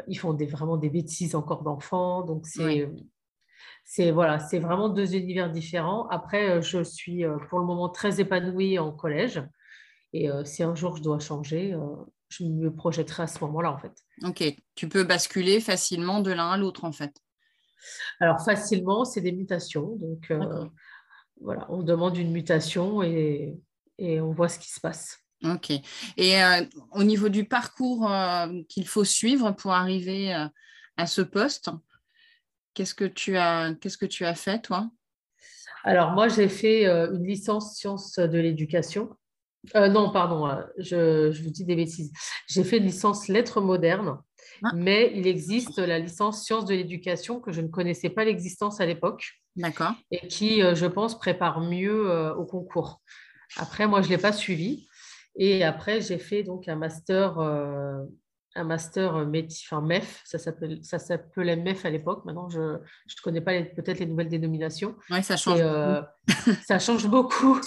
ils 0.08 0.18
font 0.18 0.34
des, 0.34 0.46
vraiment 0.46 0.76
des 0.76 0.90
bêtises 0.90 1.34
encore 1.34 1.62
d'enfants. 1.62 2.22
Donc, 2.22 2.46
c'est. 2.46 2.88
C'est 3.88 4.10
voilà, 4.10 4.40
c'est 4.40 4.58
vraiment 4.58 4.88
deux 4.88 5.14
univers 5.14 5.48
différents. 5.48 6.08
Après, 6.08 6.60
je 6.60 6.82
suis 6.82 7.22
pour 7.48 7.60
le 7.60 7.64
moment 7.64 7.88
très 7.88 8.20
épanouie 8.20 8.80
en 8.80 8.90
collège. 8.90 9.40
Et 10.24 10.30
si 10.44 10.62
un 10.62 10.74
jour 10.74 10.96
je 10.96 11.02
dois 11.02 11.18
changer, 11.18 11.76
je 12.28 12.44
me 12.44 12.74
projetterai 12.74 13.24
à 13.24 13.26
ce 13.26 13.40
moment-là, 13.40 13.72
en 13.72 13.78
fait. 13.78 13.92
Ok, 14.24 14.44
tu 14.74 14.88
peux 14.88 15.04
basculer 15.04 15.60
facilement 15.60 16.20
de 16.20 16.32
l'un 16.32 16.50
à 16.50 16.56
l'autre, 16.56 16.84
en 16.84 16.92
fait. 16.92 17.14
Alors, 18.20 18.44
facilement, 18.44 19.04
c'est 19.04 19.20
des 19.20 19.32
mutations. 19.32 19.96
Donc, 19.96 20.30
euh, 20.30 20.66
voilà, 21.40 21.66
on 21.68 21.82
demande 21.82 22.16
une 22.16 22.32
mutation 22.32 23.02
et, 23.02 23.58
on 23.98 24.32
voit 24.32 24.48
ce 24.48 24.58
qui 24.58 24.70
se 24.70 24.80
passe. 24.80 25.18
Ok. 25.44 25.70
Et 26.16 26.42
euh, 26.42 26.64
au 26.92 27.02
niveau 27.02 27.28
du 27.28 27.44
parcours 27.44 28.10
euh, 28.10 28.62
qu'il 28.68 28.86
faut 28.86 29.04
suivre 29.04 29.52
pour 29.52 29.72
arriver 29.72 30.32
à 30.96 31.06
ce 31.06 31.22
poste, 31.22 31.70
qu'est-ce 32.74 32.94
que 32.94 33.04
tu 33.04 33.36
as, 33.36 33.74
qu'est-ce 33.80 33.98
que 33.98 34.06
tu 34.06 34.24
as 34.24 34.34
fait, 34.34 34.60
toi? 34.60 34.90
Alors, 35.84 36.12
moi, 36.12 36.28
j'ai 36.28 36.48
fait 36.48 36.86
une 36.86 37.24
licence 37.24 37.76
sciences 37.76 38.18
de 38.18 38.38
l'éducation. 38.38 39.10
Euh, 39.74 39.88
non, 39.88 40.10
pardon, 40.10 40.46
euh, 40.48 40.62
je, 40.78 41.42
vous 41.42 41.50
dis 41.50 41.64
des 41.64 41.76
bêtises. 41.76 42.12
J'ai 42.46 42.64
fait 42.64 42.78
une 42.78 42.84
licence 42.84 43.28
lettres 43.28 43.60
modernes, 43.60 44.18
ah. 44.62 44.70
mais 44.74 45.12
il 45.14 45.26
existe 45.26 45.78
la 45.78 45.98
licence 45.98 46.44
sciences 46.44 46.64
de 46.64 46.74
l'éducation 46.74 47.40
que 47.40 47.52
je 47.52 47.60
ne 47.60 47.68
connaissais 47.68 48.10
pas 48.10 48.24
l'existence 48.24 48.80
à 48.80 48.86
l'époque. 48.86 49.32
D'accord. 49.56 49.92
Et 50.10 50.26
qui, 50.28 50.62
euh, 50.62 50.74
je 50.74 50.86
pense, 50.86 51.18
prépare 51.18 51.60
mieux 51.60 52.32
au 52.36 52.44
concours. 52.44 53.00
Après, 53.56 53.86
moi, 53.86 54.02
je 54.02 54.08
ne 54.08 54.12
l'ai 54.12 54.20
pas 54.20 54.32
suivi. 54.32 54.86
Et 55.38 55.64
après, 55.64 56.00
j'ai 56.00 56.18
fait 56.18 56.42
donc 56.42 56.68
un 56.68 56.76
master 56.76 57.38
un 58.56 58.64
master 58.64 59.16
euh, 59.16 59.26
métier, 59.26 59.66
enfin 59.68 59.80
MEF, 59.80 60.22
ça 60.24 60.38
s'appelait 60.38 61.56
MEF 61.56 61.84
à 61.84 61.90
l'époque. 61.90 62.24
Maintenant, 62.24 62.48
je 62.48 62.60
ne 62.60 63.22
connais 63.22 63.40
pas 63.40 63.52
peut-être 63.62 63.98
les 63.98 64.06
nouvelles 64.06 64.28
dénominations. 64.28 64.96
Oui, 65.10 65.22
ça 65.22 65.36
change. 65.36 65.60
Euh, 65.60 66.02
ça 66.66 66.78
change 66.78 67.06
beaucoup. 67.06 67.60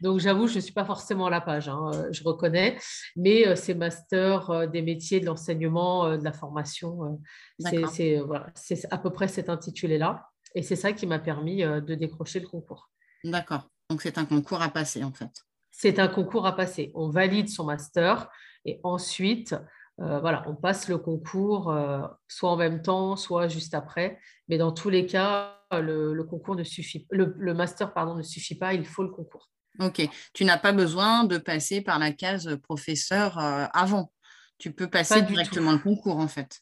Donc, 0.00 0.20
j'avoue, 0.20 0.46
je 0.46 0.56
ne 0.56 0.60
suis 0.60 0.72
pas 0.72 0.84
forcément 0.84 1.26
à 1.26 1.30
la 1.30 1.40
page, 1.40 1.68
hein, 1.68 1.90
euh, 1.94 2.08
je 2.12 2.22
reconnais. 2.24 2.78
Mais 3.16 3.56
c'est 3.56 3.74
master 3.74 4.68
des 4.68 4.82
métiers, 4.82 5.20
de 5.20 5.26
l'enseignement, 5.26 6.16
de 6.16 6.24
la 6.24 6.32
formation. 6.32 7.20
c'est 7.58 8.18
voilà, 8.18 8.46
à 8.90 8.98
peu 8.98 9.10
près 9.10 9.28
cet 9.28 9.48
intitulé-là. 9.48 10.28
Et 10.54 10.62
c'est 10.62 10.76
ça 10.76 10.92
qui 10.92 11.06
m'a 11.06 11.18
permis 11.18 11.62
de 11.62 11.94
décrocher 11.94 12.40
le 12.40 12.48
concours. 12.48 12.90
D'accord. 13.24 13.68
Donc, 13.90 14.02
c'est 14.02 14.18
un 14.18 14.24
concours 14.24 14.62
à 14.62 14.68
passer, 14.68 15.04
en 15.04 15.12
fait. 15.12 15.30
C'est 15.70 15.98
un 15.98 16.08
concours 16.08 16.46
à 16.46 16.56
passer. 16.56 16.90
On 16.94 17.10
valide 17.10 17.48
son 17.48 17.64
master 17.64 18.30
et 18.64 18.80
ensuite, 18.82 19.54
euh, 20.00 20.20
voilà, 20.20 20.44
on 20.46 20.54
passe 20.54 20.88
le 20.88 20.98
concours 20.98 21.70
euh, 21.70 22.02
soit 22.28 22.50
en 22.50 22.56
même 22.56 22.82
temps, 22.82 23.16
soit 23.16 23.48
juste 23.48 23.74
après. 23.74 24.18
Mais 24.48 24.58
dans 24.58 24.72
tous 24.72 24.90
les 24.90 25.06
cas, 25.06 25.58
le, 25.72 26.22
concours 26.22 26.54
ne 26.54 26.64
suffit, 26.64 27.06
le, 27.10 27.34
le, 27.38 27.54
master 27.54 27.94
pardon, 27.94 28.14
ne 28.14 28.22
suffit 28.22 28.56
pas, 28.56 28.74
il 28.74 28.84
faut 28.84 29.02
le 29.02 29.10
concours. 29.10 29.50
Ok, 29.78 30.06
tu 30.32 30.44
n'as 30.44 30.58
pas 30.58 30.72
besoin 30.72 31.24
de 31.24 31.38
passer 31.38 31.80
par 31.80 31.98
la 31.98 32.12
case 32.12 32.56
professeur 32.62 33.38
euh, 33.38 33.66
avant. 33.72 34.12
Tu 34.58 34.72
peux 34.72 34.88
passer 34.88 35.22
directement 35.22 35.72
le 35.72 35.78
concours 35.78 36.18
en 36.18 36.28
fait. 36.28 36.60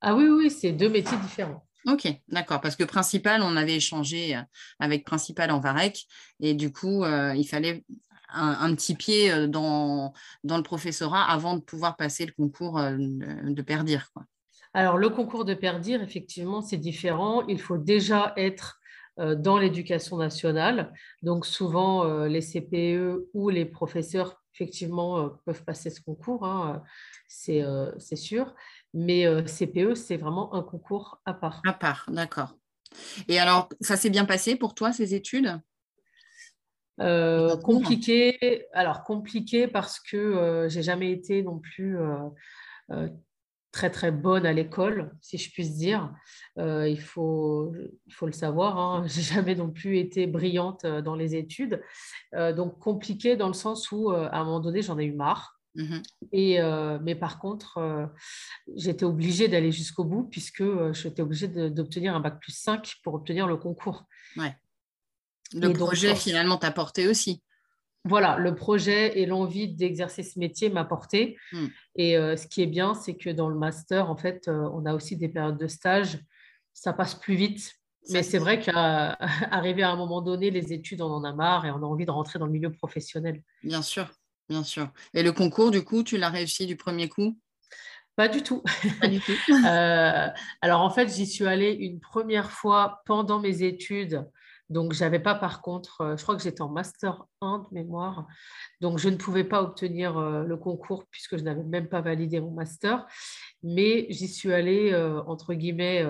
Ah 0.00 0.14
oui, 0.14 0.28
oui, 0.28 0.50
c'est 0.50 0.72
deux 0.72 0.88
métiers 0.88 1.16
différents. 1.18 1.66
Ok, 1.86 2.08
d'accord. 2.28 2.62
Parce 2.62 2.76
que 2.76 2.84
principal, 2.84 3.42
on 3.42 3.56
avait 3.56 3.76
échangé 3.76 4.38
avec 4.78 5.04
principal 5.04 5.50
en 5.50 5.60
Varec 5.60 6.06
et 6.40 6.54
du 6.54 6.72
coup, 6.72 7.04
il 7.04 7.46
fallait 7.46 7.84
un, 8.28 8.74
petit 8.74 8.94
pied 8.94 9.32
euh, 9.32 9.46
dans, 9.46 10.12
dans 10.42 10.56
le 10.56 10.62
professorat 10.62 11.24
avant 11.24 11.56
de 11.56 11.60
pouvoir 11.60 11.96
passer 11.96 12.26
le 12.26 12.32
concours 12.32 12.78
euh, 12.78 12.96
de, 12.96 13.62
Perdir. 13.62 14.10
Quoi. 14.12 14.24
Alors, 14.72 14.98
le 14.98 15.08
concours 15.08 15.44
de 15.44 15.54
Perdir, 15.54 16.02
effectivement, 16.02 16.60
c'est 16.60 16.76
différent. 16.76 17.46
Il 17.46 17.60
faut 17.60 17.78
déjà 17.78 18.32
être 18.36 18.80
euh, 19.18 19.34
dans 19.34 19.58
l'éducation 19.58 20.16
nationale. 20.16 20.92
Donc, 21.22 21.46
souvent, 21.46 22.04
les 22.24 22.40
CPE 22.40 23.28
ou 23.34 23.50
les 23.50 23.64
professeurs, 23.64 24.42
effectivement, 24.54 25.30
peuvent 25.44 25.64
passer 25.64 25.90
ce 25.90 26.00
concours, 26.00 26.44
hein, 26.44 26.82
c'est 27.28 28.16
sûr. 28.16 28.54
Mais 28.92 29.26
CPE, 29.46 29.94
c'est 29.94 30.16
vraiment 30.16 30.54
un 30.54 30.62
concours 30.62 31.20
à 31.24 31.34
part. 31.34 31.60
À 31.66 31.72
part, 31.72 32.06
d'accord. 32.08 32.56
Et 33.28 33.38
alors, 33.38 33.68
ça 33.80 33.96
s'est 33.96 34.10
bien 34.10 34.24
passé 34.24 34.54
pour 34.54 34.74
toi, 34.74 34.92
ces 34.92 35.14
études? 35.14 35.60
Euh, 37.00 37.56
compliqué, 37.56 38.66
alors 38.72 39.02
compliqué 39.02 39.66
parce 39.66 39.98
que 39.98 40.16
euh, 40.16 40.68
j'ai 40.68 40.82
jamais 40.82 41.10
été 41.10 41.42
non 41.42 41.58
plus 41.58 41.98
euh, 41.98 43.08
très 43.72 43.90
très 43.90 44.12
bonne 44.12 44.46
à 44.46 44.52
l'école, 44.52 45.12
si 45.20 45.36
je 45.36 45.50
puis 45.50 45.68
dire. 45.68 46.14
il, 46.56 47.00
faut, 47.00 47.74
il 48.06 48.14
faut 48.14 48.26
le 48.26 48.32
savoir, 48.32 48.78
hein. 48.78 49.04
j'ai 49.08 49.22
jamais 49.22 49.56
non 49.56 49.70
plus 49.70 49.98
été 49.98 50.26
brillante 50.26 50.86
dans 50.86 51.16
les 51.16 51.34
études. 51.34 51.82
donc 52.32 52.78
compliqué 52.78 53.36
dans 53.36 53.48
le 53.48 53.54
sens 53.54 53.90
où 53.90 54.10
à 54.10 54.36
un 54.36 54.44
moment 54.44 54.60
donné 54.60 54.82
j'en 54.82 54.98
ai 54.98 55.04
eu 55.04 55.12
marre. 55.12 55.58
Mmh 55.76 56.02
Et, 56.30 56.60
mais 57.02 57.16
par 57.16 57.40
contre, 57.40 58.08
j'étais 58.76 59.04
obligée 59.04 59.48
d'aller 59.48 59.72
jusqu'au 59.72 60.04
bout 60.04 60.22
puisque 60.22 60.62
j'étais 60.92 61.22
obligée 61.22 61.48
d'obtenir 61.48 62.14
un 62.14 62.20
bac 62.20 62.38
plus 62.40 62.56
5 62.56 62.94
pour 63.02 63.14
obtenir 63.14 63.48
le 63.48 63.56
concours. 63.56 64.06
Ouais. 64.36 64.56
Le 65.54 65.72
projet, 65.72 66.14
finalement, 66.14 66.56
t'a 66.56 66.70
porté 66.70 67.08
aussi. 67.08 67.42
Voilà, 68.06 68.36
le 68.36 68.54
projet 68.54 69.18
et 69.18 69.24
l'envie 69.24 69.68
d'exercer 69.68 70.22
ce 70.22 70.38
métier 70.38 70.68
m'a 70.68 70.84
porté. 70.84 71.38
Hmm. 71.52 71.66
Et 71.96 72.18
euh, 72.18 72.36
ce 72.36 72.46
qui 72.46 72.62
est 72.62 72.66
bien, 72.66 72.94
c'est 72.94 73.16
que 73.16 73.30
dans 73.30 73.48
le 73.48 73.54
master, 73.54 74.10
en 74.10 74.16
fait, 74.16 74.46
euh, 74.48 74.68
on 74.74 74.84
a 74.84 74.94
aussi 74.94 75.16
des 75.16 75.28
périodes 75.28 75.56
de 75.56 75.66
stage. 75.68 76.18
Ça 76.74 76.92
passe 76.92 77.14
plus 77.14 77.34
vite. 77.34 77.72
Mais 78.10 78.22
c'est 78.22 78.38
vrai 78.38 78.60
qu'arriver 78.60 79.82
à 79.82 79.90
un 79.90 79.96
moment 79.96 80.20
donné, 80.20 80.50
les 80.50 80.74
études, 80.74 81.00
on 81.00 81.10
en 81.10 81.24
a 81.24 81.32
marre 81.32 81.64
et 81.64 81.70
on 81.70 81.76
a 81.76 81.86
envie 81.86 82.04
de 82.04 82.10
rentrer 82.10 82.38
dans 82.38 82.44
le 82.44 82.52
milieu 82.52 82.70
professionnel. 82.70 83.42
Bien 83.62 83.80
sûr, 83.80 84.10
bien 84.50 84.62
sûr. 84.62 84.90
Et 85.14 85.22
le 85.22 85.32
concours, 85.32 85.70
du 85.70 85.82
coup, 85.82 86.02
tu 86.02 86.18
l'as 86.18 86.28
réussi 86.28 86.66
du 86.66 86.76
premier 86.76 87.08
coup? 87.08 87.38
Pas 88.16 88.28
du 88.28 88.42
tout. 88.42 88.62
Pas 89.00 89.08
du 89.08 89.20
tout. 89.20 89.32
Euh, 89.66 90.28
alors 90.60 90.82
en 90.82 90.90
fait, 90.90 91.08
j'y 91.08 91.26
suis 91.26 91.46
allée 91.46 91.72
une 91.72 92.00
première 92.00 92.50
fois 92.50 93.02
pendant 93.06 93.40
mes 93.40 93.62
études 93.62 94.24
donc, 94.70 94.94
je 94.94 95.00
n'avais 95.00 95.20
pas 95.20 95.34
par 95.34 95.60
contre, 95.60 96.00
euh, 96.00 96.16
je 96.16 96.22
crois 96.22 96.36
que 96.36 96.42
j'étais 96.42 96.62
en 96.62 96.70
master 96.70 97.24
1 97.42 97.58
de 97.58 97.74
mémoire, 97.74 98.26
donc 98.80 98.98
je 98.98 99.08
ne 99.08 99.16
pouvais 99.16 99.44
pas 99.44 99.62
obtenir 99.62 100.16
euh, 100.16 100.42
le 100.44 100.56
concours 100.56 101.04
puisque 101.10 101.36
je 101.36 101.42
n'avais 101.42 101.62
même 101.62 101.88
pas 101.88 102.00
validé 102.00 102.40
mon 102.40 102.50
master, 102.50 103.06
mais 103.62 104.06
j'y 104.08 104.28
suis 104.28 104.52
allée, 104.52 104.92
euh, 104.92 105.22
entre 105.26 105.54
guillemets, 105.54 106.04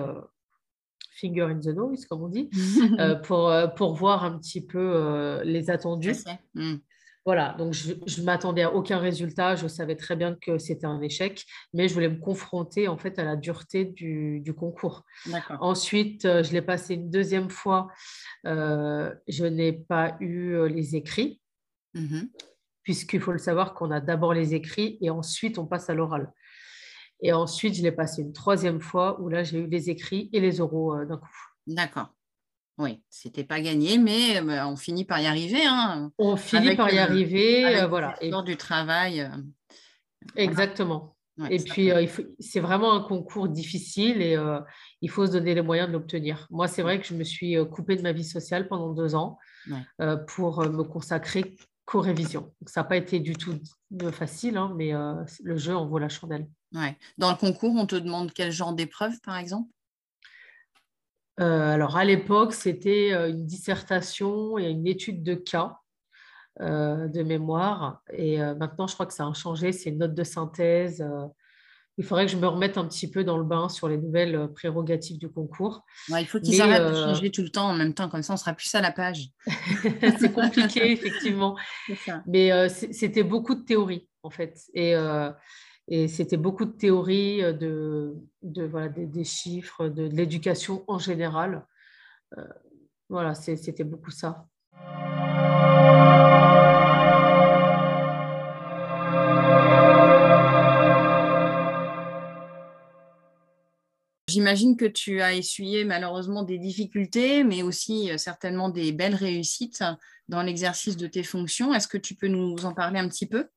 finger 1.19 1.43
in 1.43 1.59
the 1.59 1.67
nose, 1.67 2.05
comme 2.05 2.23
on 2.23 2.29
dit, 2.29 2.49
pour, 3.23 3.53
pour 3.75 3.93
voir 3.95 4.23
un 4.23 4.37
petit 4.37 4.65
peu 4.65 5.41
les 5.43 5.69
attendus. 5.69 6.15
Voilà, 7.25 7.55
donc 7.57 7.73
je 7.73 7.93
ne 7.93 8.23
m'attendais 8.23 8.61
à 8.61 8.71
aucun 8.71 8.99
résultat, 8.99 9.55
je 9.55 9.67
savais 9.67 9.95
très 9.95 10.15
bien 10.15 10.35
que 10.35 10.59
c'était 10.59 10.85
un 10.85 11.01
échec, 11.01 11.43
mais 11.73 11.87
je 11.87 11.95
voulais 11.95 12.09
me 12.09 12.19
confronter 12.19 12.87
en 12.87 12.99
fait 12.99 13.17
à 13.17 13.23
la 13.23 13.35
dureté 13.35 13.83
du, 13.83 14.53
concours. 14.55 15.03
Ensuite, 15.59 16.25
euh, 16.25 16.43
je 16.43 16.53
l'ai 16.53 16.61
passé 16.61 16.93
une 16.93 17.09
deuxième 17.09 17.49
fois, 17.49 17.87
euh, 18.45 19.11
je 19.27 19.45
n'ai 19.45 19.73
pas 19.73 20.15
eu 20.19 20.53
euh, 20.53 20.67
les 20.67 20.95
écrits, 20.95 21.41
mmh 21.93 22.21
puisqu'il 22.83 23.19
faut 23.19 23.31
le 23.31 23.39
savoir 23.39 23.73
qu'on 23.73 23.89
a 23.89 23.99
d'abord 23.99 24.35
les 24.35 24.53
écrits 24.53 24.99
et 25.01 25.09
ensuite 25.09 25.57
on 25.57 25.65
passe 25.65 25.89
à 25.89 25.95
l'oral. 25.95 26.31
Et 27.19 27.33
ensuite, 27.33 27.73
je 27.73 27.81
l'ai 27.81 27.91
passé 27.91 28.21
une 28.21 28.31
troisième 28.31 28.79
fois 28.79 29.19
où 29.19 29.27
là, 29.27 29.43
j'ai 29.43 29.57
eu 29.57 29.65
les 29.65 29.89
écrits 29.89 30.29
et 30.33 30.39
les 30.39 30.61
oraux 30.61 31.03
d'un 31.03 31.17
coup. 31.17 31.35
D'accord. 31.65 32.13
Oui, 32.77 33.01
c'était 33.09 33.45
pas 33.45 33.61
gagné, 33.61 33.97
mais 33.97 34.41
on 34.41 34.75
finit 34.75 35.05
par 35.05 35.21
y 35.21 35.27
arriver. 35.27 35.65
Hein, 35.65 36.11
on 36.17 36.35
finit 36.35 36.75
par 36.75 36.91
y 36.91 36.97
arriver, 36.97 37.65
euh, 37.65 37.87
voilà. 37.87 38.15
Et 38.21 38.31
du 38.43 38.57
travail. 38.57 39.21
Euh, 39.21 39.29
Exactement. 40.35 41.15
et 41.49 41.59
puis, 41.59 41.91
euh, 41.91 42.05
c'est 42.39 42.59
vraiment 42.59 42.93
un 42.93 43.01
concours 43.01 43.47
difficile 43.47 44.21
et 44.21 44.37
il 45.01 45.09
faut 45.09 45.25
se 45.25 45.31
donner 45.31 45.55
les 45.55 45.61
moyens 45.61 45.87
de 45.87 45.93
l'obtenir. 45.93 46.47
Moi, 46.49 46.67
c'est 46.67 46.81
vrai 46.81 46.99
que 46.99 47.07
je 47.07 47.13
me 47.13 47.23
suis 47.23 47.55
coupée 47.71 47.95
de 47.95 48.01
ma 48.01 48.11
vie 48.11 48.25
sociale 48.25 48.67
pendant 48.67 48.91
deux 48.91 49.15
ans 49.15 49.37
pour 50.27 50.61
me 50.69 50.83
consacrer 50.83 51.55
qu'aux 51.85 52.01
révisions. 52.01 52.51
ça 52.65 52.81
n'a 52.81 52.85
pas 52.85 52.97
été 52.97 53.19
du 53.19 53.33
tout 53.33 53.57
facile, 54.11 54.57
hein, 54.57 54.73
mais 54.75 54.91
le 55.43 55.57
jeu 55.57 55.75
en 55.75 55.87
vaut 55.87 55.99
la 55.99 56.09
chandelle. 56.09 56.49
Ouais. 56.73 56.97
Dans 57.17 57.31
le 57.31 57.37
concours, 57.37 57.73
on 57.77 57.85
te 57.85 57.95
demande 57.95 58.33
quel 58.33 58.51
genre 58.51 58.73
d'épreuve, 58.73 59.13
par 59.21 59.37
exemple? 59.37 59.69
Euh, 61.39 61.73
alors, 61.73 61.97
à 61.97 62.05
l'époque, 62.05 62.53
c'était 62.53 63.11
euh, 63.13 63.29
une 63.29 63.45
dissertation 63.45 64.57
et 64.57 64.69
une 64.69 64.87
étude 64.87 65.21
de 65.23 65.35
cas 65.35 65.79
euh, 66.61 67.07
de 67.07 67.23
mémoire. 67.23 68.01
Et 68.13 68.37
maintenant, 68.37 68.87
je 68.87 68.93
crois 68.93 69.05
que 69.05 69.13
ça 69.13 69.27
a 69.27 69.33
changé. 69.33 69.71
C'est 69.71 69.89
une 69.89 69.97
note 69.97 70.13
de 70.13 70.23
synthèse. 70.23 71.05
il 71.97 72.05
faudrait 72.05 72.25
que 72.25 72.31
je 72.31 72.37
me 72.37 72.47
remette 72.47 72.77
un 72.77 72.85
petit 72.85 73.09
peu 73.11 73.25
dans 73.25 73.37
le 73.37 73.43
bain 73.43 73.67
sur 73.67 73.89
les 73.89 73.97
nouvelles 73.97 74.49
prérogatives 74.53 75.17
du 75.17 75.29
concours. 75.29 75.83
il 76.09 76.25
faut 76.25 76.39
qu'ils 76.39 76.61
arrêtent 76.61 76.89
de 76.89 76.95
changer 76.95 77.31
tout 77.31 77.41
le 77.41 77.49
temps 77.49 77.69
en 77.69 77.73
même 77.73 77.93
temps, 77.93 78.07
comme 78.07 78.23
ça 78.23 78.33
on 78.33 78.37
sera 78.37 78.53
plus 78.53 78.73
à 78.73 78.81
la 78.81 78.91
page. 78.91 79.29
c'est 80.19 80.31
compliqué, 80.31 80.91
effectivement. 80.91 81.57
Mais 82.25 82.69
c'était 82.69 83.23
beaucoup 83.23 83.55
de 83.55 83.63
théorie, 83.65 84.07
en 84.23 84.29
fait. 84.29 84.57
Et, 84.73 84.95
Et 85.87 86.07
c'était 86.07 86.37
beaucoup 86.37 86.65
de 86.65 86.71
théories, 86.71 87.41
de, 87.53 88.15
voilà, 88.43 88.89
des, 88.89 89.23
chiffres, 89.23 89.87
de, 89.87 90.03
l'éducation 90.03 90.83
en 90.87 90.99
général. 90.99 91.65
voilà, 93.09 93.35
c'était 93.35 93.83
beaucoup 93.83 94.11
ça. 94.11 94.47
J'imagine 104.35 104.75
que 104.75 104.83
tu 104.83 105.21
as 105.21 105.33
essuyé 105.33 105.85
malheureusement 105.85 106.43
des 106.43 106.57
difficultés, 106.57 107.45
mais 107.45 107.63
aussi 107.63 108.11
euh, 108.11 108.17
certainement 108.17 108.67
des 108.67 108.91
belles 108.91 109.15
réussites 109.15 109.81
dans 110.27 110.41
l'exercice 110.41 110.97
de 110.97 111.07
tes 111.07 111.23
fonctions. 111.23 111.73
Est-ce 111.73 111.87
que 111.87 111.97
tu 111.97 112.15
peux 112.15 112.27
nous 112.27 112.65
en 112.65 112.73
parler 112.73 112.99
un 112.99 113.07
petit 113.07 113.27
peu? 113.27 113.47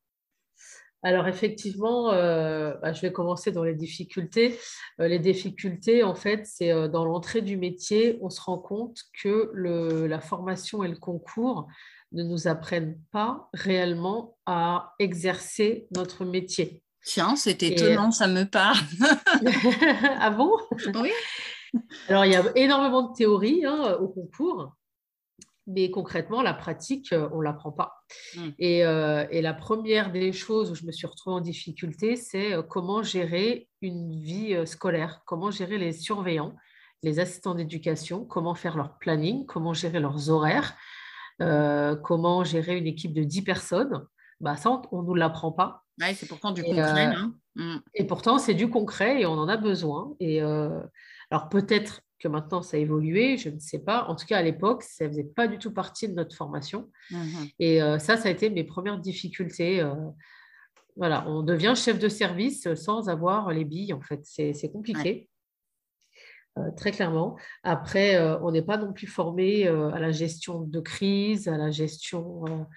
Alors 1.03 1.27
effectivement, 1.27 2.11
euh, 2.11 2.73
bah, 2.81 2.93
je 2.93 3.01
vais 3.01 3.11
commencer 3.11 3.51
dans 3.51 3.63
les 3.63 3.75
difficultés. 3.75 4.59
Euh, 4.99 5.07
les 5.07 5.19
difficultés, 5.19 6.03
en 6.03 6.15
fait, 6.15 6.45
c'est 6.45 6.89
dans 6.89 7.05
l'entrée 7.05 7.41
du 7.41 7.57
métier, 7.57 8.17
on 8.21 8.29
se 8.29 8.41
rend 8.41 8.57
compte 8.57 8.99
que 9.21 9.51
la 9.53 10.19
formation 10.19 10.83
et 10.83 10.87
le 10.87 10.97
concours 10.97 11.67
ne 12.11 12.23
nous 12.23 12.47
apprennent 12.47 12.99
pas 13.11 13.49
réellement 13.53 14.37
à 14.45 14.93
exercer 14.99 15.87
notre 15.95 16.25
métier. 16.25 16.83
Tiens, 17.03 17.35
c'est 17.35 17.63
étonnant, 17.63 18.11
ça 18.11 18.27
me 18.27 18.43
parle. 18.43 18.77
ah 20.19 20.29
bon? 20.31 20.51
Oui. 20.95 21.11
Alors, 22.07 22.25
il 22.25 22.31
y 22.31 22.35
a 22.35 22.43
énormément 22.55 23.03
de 23.03 23.13
théories 23.15 23.65
hein, 23.65 23.97
au 24.01 24.07
concours, 24.07 24.75
mais 25.69 25.91
concrètement, 25.91 26.41
la 26.41 26.53
pratique, 26.53 27.13
euh, 27.13 27.29
on 27.31 27.39
ne 27.39 27.43
l'apprend 27.43 27.71
pas. 27.71 28.03
Hmm. 28.35 28.49
Euh, 28.61 29.27
et, 29.29 29.41
la 29.41 29.53
première 29.53 30.11
des 30.11 30.33
choses 30.33 30.71
où 30.71 30.75
je 30.75 30.83
me 30.85 30.91
suis 30.91 31.05
retrouvée 31.05 31.35
en 31.35 31.41
difficulté, 31.41 32.15
c'est 32.15 32.53
euh, 32.53 32.63
comment 32.63 33.03
gérer 33.03 33.69
une 33.81 34.19
vie 34.19 34.55
scolaire, 34.65 35.21
comment 35.25 35.51
gérer 35.51 35.77
les 35.77 35.93
surveillants, 35.93 36.55
les 37.03 37.19
assistants 37.19 37.55
d'éducation, 37.55 38.25
comment 38.25 38.55
faire 38.55 38.75
leur 38.75 38.97
planning, 38.97 39.45
comment 39.45 39.73
gérer 39.73 39.99
leurs 39.99 40.29
horaires, 40.29 40.75
comment 42.03 42.43
gérer 42.43 42.77
une 42.77 42.87
équipe 42.87 43.13
de 43.13 43.23
10 43.23 43.43
personnes? 43.43 44.05
Bah, 44.41 44.57
ça, 44.57 44.81
on 44.91 45.01
ne 45.01 45.07
nous 45.07 45.15
l'apprend 45.15 45.53
pas 45.53 45.85
c'est 46.13 46.27
pourtant 46.27 46.51
du 46.51 46.63
concret. 46.63 47.13
Euh, 47.13 47.25
mm. 47.55 47.81
Et 47.95 48.05
pourtant, 48.05 48.37
c'est 48.37 48.53
du 48.53 48.69
concret 48.69 49.21
et 49.21 49.25
on 49.25 49.33
en 49.33 49.47
a 49.49 49.57
besoin. 49.57 50.15
Et 50.19 50.41
alors 50.41 51.49
peut-être 51.49 52.01
que 52.19 52.27
maintenant 52.27 52.61
ça 52.61 52.77
a 52.77 52.79
évolué, 52.79 53.37
je 53.37 53.49
ne 53.49 53.59
sais 53.59 53.79
pas. 53.79 54.05
En 54.05 54.15
tout 54.15 54.25
cas, 54.25 54.37
à 54.37 54.41
l'époque, 54.41 54.83
ça 54.83 55.05
ne 55.05 55.09
faisait 55.09 55.23
pas 55.23 55.47
du 55.47 55.57
tout 55.57 55.71
partie 55.71 56.07
de 56.07 56.13
notre 56.13 56.35
formation. 56.35 56.89
Mm-hmm. 57.11 57.53
Et 57.59 57.81
euh, 57.81 57.99
ça, 57.99 58.17
ça 58.17 58.27
a 58.29 58.31
été 58.31 58.49
mes 58.49 58.63
premières 58.63 58.99
difficultés. 58.99 59.83
voilà, 60.95 61.27
on 61.27 61.43
devient 61.43 61.73
chef 61.75 61.99
de 61.99 62.09
service 62.09 62.73
sans 62.75 63.09
avoir 63.09 63.51
les 63.51 63.65
billes, 63.65 63.93
en 63.93 64.01
fait. 64.01 64.21
C'est 64.23 64.71
compliqué. 64.71 65.29
très 66.75 66.91
clairement. 66.91 67.37
Après, 67.63 68.19
on 68.41 68.51
n'est 68.51 68.61
pas 68.61 68.77
non 68.77 68.93
plus 68.93 69.07
formé 69.07 69.67
à 69.67 69.99
la 69.99 70.11
gestion 70.11 70.61
de 70.61 70.79
crise, 70.79 71.47
à 71.47 71.57
la 71.57 71.71
gestion 71.71 72.67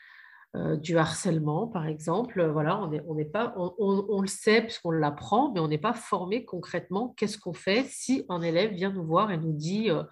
euh, 0.55 0.77
du 0.77 0.99
harcèlement, 0.99 1.67
par 1.67 1.87
exemple. 1.87 2.47
Voilà, 2.51 2.79
on, 2.79 2.93
est, 2.93 3.03
on, 3.07 3.17
pas, 3.25 3.55
on, 3.57 4.21
le 4.21 4.27
sait 4.27 4.61
puisqu'on 4.61 4.91
l'apprend, 4.91 5.51
mais 5.51 5.61
on 5.61 5.69
n'est 5.69 5.79
pas 5.79 5.95
formé 5.95 6.45
concrètement. 6.45 7.15
Qu'est-ce 7.17 7.39
qu'on 7.39 7.55
fait 7.55 7.87
si 7.89 8.27
un 8.29 8.43
élève 8.43 8.73
vient 8.73 8.91
nous 8.91 9.03
voir 9.03 9.31
et 9.31 9.39
nous 9.39 9.55
dit 9.55 9.89
euh, 9.89 10.03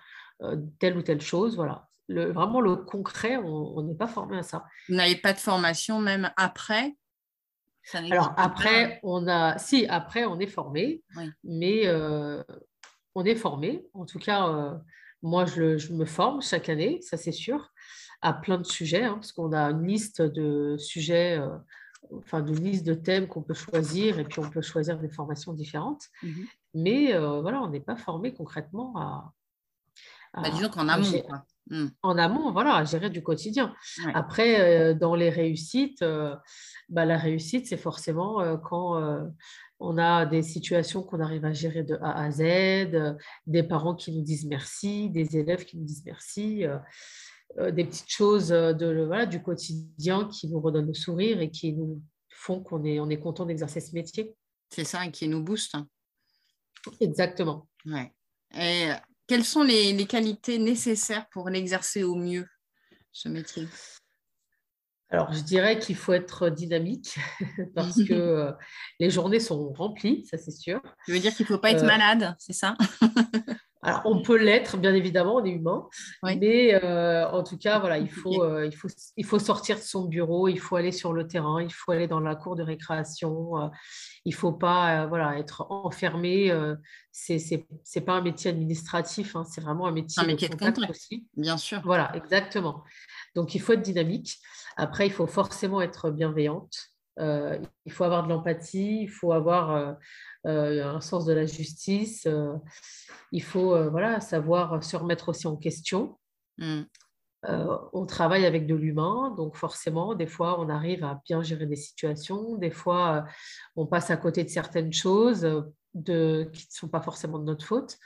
euh, 0.40 0.56
telle 0.78 0.96
ou 0.96 1.02
telle 1.02 1.20
chose 1.20 1.56
Voilà, 1.56 1.88
le, 2.08 2.32
vraiment 2.32 2.62
le 2.62 2.76
concret, 2.76 3.36
on 3.36 3.82
n'est 3.82 3.94
pas 3.94 4.06
formé 4.06 4.38
à 4.38 4.42
ça. 4.42 4.64
Vous 4.88 4.94
n'avez 4.94 5.16
pas 5.16 5.34
de 5.34 5.38
formation 5.38 6.00
même 6.00 6.30
après? 6.38 6.96
Alors 7.92 8.32
après, 8.38 8.98
on 9.02 9.28
a, 9.28 9.58
si 9.58 9.84
après 9.88 10.24
on 10.24 10.38
est 10.38 10.46
formé, 10.46 11.02
mais 11.44 11.86
on 13.14 13.24
est 13.26 13.34
formé. 13.34 13.84
En 13.92 14.06
tout 14.06 14.18
cas, 14.18 14.80
moi 15.20 15.44
je, 15.44 15.76
je, 15.76 15.92
me 15.92 16.06
forme 16.06 16.40
chaque 16.40 16.70
année, 16.70 17.00
ça 17.02 17.18
c'est 17.18 17.32
sûr 17.32 17.70
à 18.22 18.32
plein 18.32 18.58
de 18.58 18.66
sujets, 18.66 19.04
hein, 19.04 19.14
parce 19.14 19.32
qu'on 19.32 19.52
a 19.52 19.70
une 19.70 19.86
liste 19.86 20.20
de 20.20 20.76
sujets, 20.78 21.38
euh, 21.38 21.48
enfin 22.18 22.44
une 22.44 22.62
liste 22.62 22.86
de 22.86 22.94
thèmes 22.94 23.26
qu'on 23.26 23.42
peut 23.42 23.54
choisir, 23.54 24.18
et 24.18 24.24
puis 24.24 24.40
on 24.40 24.50
peut 24.50 24.62
choisir 24.62 24.98
des 24.98 25.08
formations 25.08 25.52
différentes. 25.52 26.04
Mhm. 26.22 26.46
Mais 26.74 27.14
euh, 27.14 27.40
voilà, 27.40 27.62
on 27.62 27.70
n'est 27.70 27.80
pas 27.80 27.96
formé 27.96 28.34
concrètement 28.34 28.96
à. 28.96 29.32
Bah, 30.32 30.50
disons 30.50 30.68
qu'en 30.68 30.86
amont, 30.86 31.24
hmm. 31.70 31.88
En 32.02 32.16
amont, 32.16 32.52
voilà, 32.52 32.76
à 32.76 32.84
gérer 32.84 33.10
du 33.10 33.20
quotidien. 33.20 33.74
Après, 34.14 34.60
euh, 34.60 34.94
dans 34.94 35.16
les 35.16 35.28
réussites, 35.28 36.04
bah, 36.88 37.04
la 37.04 37.18
réussite, 37.18 37.66
c'est 37.66 37.76
forcément 37.76 38.56
quand 38.58 39.28
on 39.80 39.98
a 39.98 40.26
des 40.26 40.44
situations 40.44 41.02
qu'on 41.02 41.18
arrive 41.18 41.44
à 41.44 41.52
gérer 41.52 41.82
de 41.82 41.96
A 42.00 42.26
à 42.26 42.30
Z, 42.30 43.18
des 43.48 43.64
parents 43.64 43.96
qui 43.96 44.12
nous 44.12 44.22
disent 44.22 44.46
merci, 44.46 45.10
des 45.10 45.36
élèves 45.36 45.64
qui 45.64 45.78
nous 45.78 45.84
disent 45.84 46.04
merci. 46.06 46.64
Euh, 47.58 47.72
des 47.72 47.84
petites 47.84 48.10
choses 48.10 48.52
euh, 48.52 48.72
de, 48.72 49.04
voilà, 49.04 49.26
du 49.26 49.42
quotidien 49.42 50.28
qui 50.28 50.48
nous 50.48 50.60
redonnent 50.60 50.86
le 50.86 50.94
sourire 50.94 51.40
et 51.40 51.50
qui 51.50 51.72
nous 51.72 52.00
font 52.28 52.62
qu'on 52.62 52.84
est, 52.84 53.00
on 53.00 53.10
est 53.10 53.18
content 53.18 53.44
d'exercer 53.44 53.80
ce 53.80 53.92
métier. 53.92 54.34
C'est 54.70 54.84
ça, 54.84 55.04
et 55.04 55.10
qui 55.10 55.26
nous 55.26 55.42
booste. 55.42 55.74
Exactement. 57.00 57.68
Ouais. 57.86 58.12
Et 58.54 58.90
euh, 58.90 58.94
quelles 59.26 59.44
sont 59.44 59.64
les, 59.64 59.92
les 59.92 60.06
qualités 60.06 60.58
nécessaires 60.58 61.28
pour 61.30 61.48
l'exercer 61.50 62.04
au 62.04 62.14
mieux, 62.14 62.46
ce 63.10 63.28
métier? 63.28 63.66
Alors, 65.08 65.32
je 65.32 65.40
dirais 65.40 65.80
qu'il 65.80 65.96
faut 65.96 66.12
être 66.12 66.50
dynamique 66.50 67.18
parce 67.74 68.00
que 68.04 68.52
les 69.00 69.10
journées 69.10 69.40
sont 69.40 69.72
remplies, 69.72 70.24
ça 70.30 70.38
c'est 70.38 70.52
sûr. 70.52 70.80
Tu 71.04 71.12
veux 71.12 71.18
dire 71.18 71.34
qu'il 71.34 71.44
ne 71.44 71.48
faut 71.48 71.58
pas 71.58 71.72
être 71.72 71.84
malade, 71.84 72.36
c'est 72.38 72.52
ça? 72.52 72.76
alors, 73.82 74.02
on 74.04 74.20
peut 74.20 74.36
l'être, 74.36 74.76
bien 74.76 74.94
évidemment, 74.94 75.36
on 75.36 75.44
est 75.44 75.50
humain, 75.50 75.88
mais 76.22 76.74
euh, 76.84 77.26
en 77.30 77.42
tout 77.42 77.56
cas, 77.56 77.78
voilà, 77.78 77.96
il 77.96 78.10
faut, 78.10 78.42
euh, 78.42 78.66
il, 78.66 78.76
faut, 78.76 78.88
il 79.16 79.24
faut 79.24 79.38
sortir 79.38 79.76
de 79.76 79.82
son 79.82 80.04
bureau, 80.04 80.48
il 80.48 80.58
faut 80.58 80.76
aller 80.76 80.92
sur 80.92 81.14
le 81.14 81.26
terrain, 81.26 81.62
il 81.62 81.72
faut 81.72 81.92
aller 81.92 82.06
dans 82.06 82.20
la 82.20 82.34
cour 82.34 82.56
de 82.56 82.62
récréation, 82.62 83.58
euh, 83.58 83.68
il 84.26 84.34
ne 84.34 84.36
faut 84.36 84.52
pas 84.52 85.06
voilà, 85.06 85.38
être 85.38 85.66
enfermé. 85.70 86.52
Ce 87.12 87.32
n'est 87.32 88.04
pas 88.04 88.12
un 88.12 88.20
métier 88.20 88.50
administratif, 88.50 89.34
hein, 89.34 89.44
c'est 89.44 89.62
vraiment 89.62 89.86
un 89.86 89.92
métier, 89.92 90.22
un 90.22 90.26
métier 90.26 90.48
de, 90.48 90.56
contact 90.56 90.90
aussi. 90.90 91.26
Bien 91.34 91.56
sûr. 91.56 91.80
Voilà, 91.82 92.14
exactement. 92.14 92.84
Donc, 93.34 93.54
il 93.54 93.62
faut 93.62 93.72
être 93.72 93.82
dynamique. 93.82 94.36
Après, 94.76 95.06
il 95.06 95.12
faut 95.12 95.26
forcément 95.26 95.80
être 95.80 96.10
bienveillante. 96.10 96.90
il 97.18 97.92
faut 97.92 98.04
avoir 98.04 98.24
de 98.24 98.28
l'empathie, 98.28 99.04
il 99.04 99.08
faut 99.08 99.32
avoir 99.32 99.96
un 100.44 101.00
sens 101.00 101.24
de 101.26 101.32
la 101.32 101.46
justice 101.46 102.26
il 103.32 103.42
faut 103.42 103.74
euh, 103.74 103.88
voilà, 103.88 104.20
savoir 104.20 104.82
se 104.82 104.96
remettre 104.96 105.28
aussi 105.30 105.46
en 105.46 105.56
question. 105.56 106.18
Mm. 106.58 106.82
Euh, 107.48 107.78
on 107.94 108.04
travaille 108.04 108.44
avec 108.44 108.66
de 108.66 108.74
l'humain, 108.74 109.34
donc 109.36 109.56
forcément, 109.56 110.14
des 110.14 110.26
fois, 110.26 110.60
on 110.60 110.68
arrive 110.68 111.04
à 111.04 111.22
bien 111.24 111.42
gérer 111.42 111.66
des 111.66 111.76
situations, 111.76 112.56
des 112.56 112.70
fois, 112.70 113.16
euh, 113.16 113.30
on 113.76 113.86
passe 113.86 114.10
à 114.10 114.18
côté 114.18 114.44
de 114.44 114.50
certaines 114.50 114.92
choses 114.92 115.40
de, 115.94 116.50
qui 116.52 116.66
ne 116.66 116.72
sont 116.72 116.88
pas 116.88 117.00
forcément 117.00 117.38
de 117.38 117.44
notre 117.44 117.64
faute. 117.64 117.96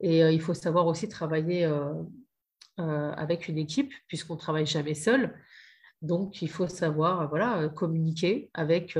Et 0.00 0.20
il 0.20 0.40
faut 0.40 0.54
savoir 0.54 0.86
aussi 0.86 1.08
travailler 1.08 1.68
avec 2.76 3.48
une 3.48 3.58
équipe, 3.58 3.92
puisqu'on 4.06 4.34
ne 4.34 4.38
travaille 4.38 4.64
jamais 4.64 4.94
seul. 4.94 5.36
Donc, 6.02 6.40
il 6.40 6.48
faut 6.48 6.68
savoir 6.68 7.28
voilà, 7.28 7.68
communiquer 7.68 8.48
avec 8.54 8.96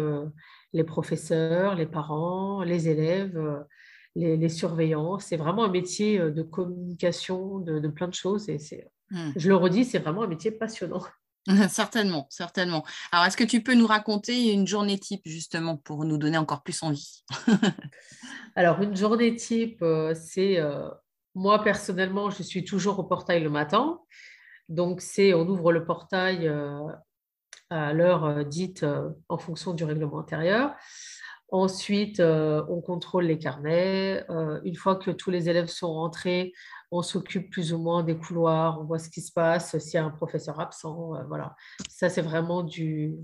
les 0.73 0.85
professeurs, 0.85 1.75
les 1.75 1.87
parents, 1.87 2.63
les 2.63 2.89
élèves 2.89 3.65
les, 4.19 4.49
surveillants. 4.49 5.19
C'est 5.19 5.37
vraiment 5.37 5.65
un 5.65 5.71
métier 5.71 6.19
euh, 6.19 6.31
de 6.31 6.43
communication, 6.43 7.59
de, 7.59 7.89
plein 7.89 8.09
de 8.09 8.15
choses. 8.15 8.49
Et 8.49 8.59
c'est, 8.59 8.91
hmm. 9.11 9.33
je 9.37 9.49
le 9.49 9.57
redis, 9.57 9.85
c'est 9.85 9.99
vraiment 9.99 10.23
un 10.23 10.27
métier 10.27 10.51
passionnant. 10.51 11.03
certainement, 11.69 12.27
certainement. 12.31 12.85
Alors, 13.13 13.27
est-ce 13.27 13.37
que 13.37 13.45
tu 13.45 13.63
peux 13.63 13.75
nous 13.75 13.87
raconter 13.87 14.53
une 14.53 14.67
journée 14.67 14.99
type, 14.99 15.23
justement, 15.25 15.77
pour 15.77 16.05
nous 16.05 16.19
donner 16.19 16.39
encore 16.39 16.63
plus 16.63 16.83
envie? 16.83 17.25
Alors, 18.57 18.83
une 18.83 18.97
journée 18.97 19.35
type, 19.35 19.81
euh, 19.83 20.15
c'est 20.15 20.59
euh, 20.59 20.89
moi, 21.35 21.63
personnellement, 21.63 22.31
je 22.31 22.43
suis 22.43 22.65
toujours 22.65 22.99
au 22.99 23.05
portail 23.05 23.43
le 23.43 23.51
matin. 23.51 24.01
Donc, 24.69 25.01
c'est 25.01 25.33
on 25.33 25.47
ouvre 25.49 25.73
le 25.73 25.87
portail 25.87 26.51
à 27.71 27.93
l'heure 27.93 28.45
dite 28.45 28.85
en 29.29 29.39
fonction 29.39 29.75
du 29.75 29.85
règlement 29.85 30.21
intérieur. 30.21 30.75
Ensuite, 31.51 32.21
euh, 32.21 32.63
on 32.69 32.83
contrôle 32.83 33.25
les 33.25 33.39
carnets. 33.39 34.23
Euh, 34.29 34.61
une 34.65 34.77
fois 34.77 34.97
que 34.97 35.11
tous 35.11 35.31
les 35.31 35.49
élèves 35.49 35.69
sont 35.69 35.93
rentrés, 35.95 36.53
on 36.91 37.01
s'occupe 37.01 37.51
plus 37.51 37.73
ou 37.73 37.79
moins 37.79 38.03
des 38.03 38.19
couloirs, 38.19 38.79
on 38.81 38.85
voit 38.85 38.99
ce 38.99 39.09
qui 39.09 39.23
se 39.23 39.33
passe, 39.33 39.79
s'il 39.79 39.95
y 39.95 39.97
a 39.97 40.05
un 40.05 40.11
professeur 40.11 40.61
absent. 40.61 41.15
Euh, 41.15 41.23
voilà. 41.27 41.57
Ça, 41.89 42.11
c'est 42.11 42.21
vraiment 42.21 42.63
du 42.63 43.15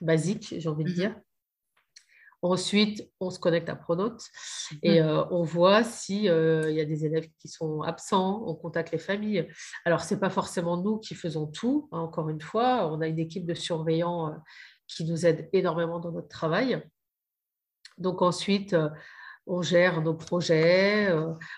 basique, 0.00 0.54
j'ai 0.58 0.68
envie 0.68 0.84
de 0.84 0.90
mmh 0.90 0.94
dire. 0.94 1.16
Ensuite, 2.40 3.10
on 3.18 3.30
se 3.30 3.38
connecte 3.40 3.68
à 3.68 3.74
Pronote 3.74 4.22
et 4.82 5.02
mmh. 5.02 5.26
on 5.30 5.42
voit 5.42 5.82
s'il 5.82 6.22
y 6.22 6.28
a 6.80 6.84
des 6.84 7.04
élèves 7.04 7.28
qui 7.38 7.48
sont 7.48 7.82
absents, 7.82 8.44
on 8.46 8.54
contacte 8.54 8.92
les 8.92 8.98
familles. 8.98 9.48
Alors, 9.84 10.02
ce 10.02 10.14
n'est 10.14 10.20
pas 10.20 10.30
forcément 10.30 10.76
nous 10.76 10.98
qui 10.98 11.16
faisons 11.16 11.46
tout, 11.46 11.88
hein, 11.90 11.98
encore 11.98 12.28
une 12.28 12.40
fois, 12.40 12.92
on 12.92 13.00
a 13.00 13.08
une 13.08 13.18
équipe 13.18 13.44
de 13.44 13.54
surveillants 13.54 14.36
qui 14.86 15.04
nous 15.04 15.26
aide 15.26 15.48
énormément 15.52 15.98
dans 15.98 16.12
notre 16.12 16.28
travail. 16.28 16.80
Donc 17.98 18.22
ensuite, 18.22 18.76
on 19.46 19.62
gère 19.62 20.02
nos 20.02 20.14
projets, 20.14 21.12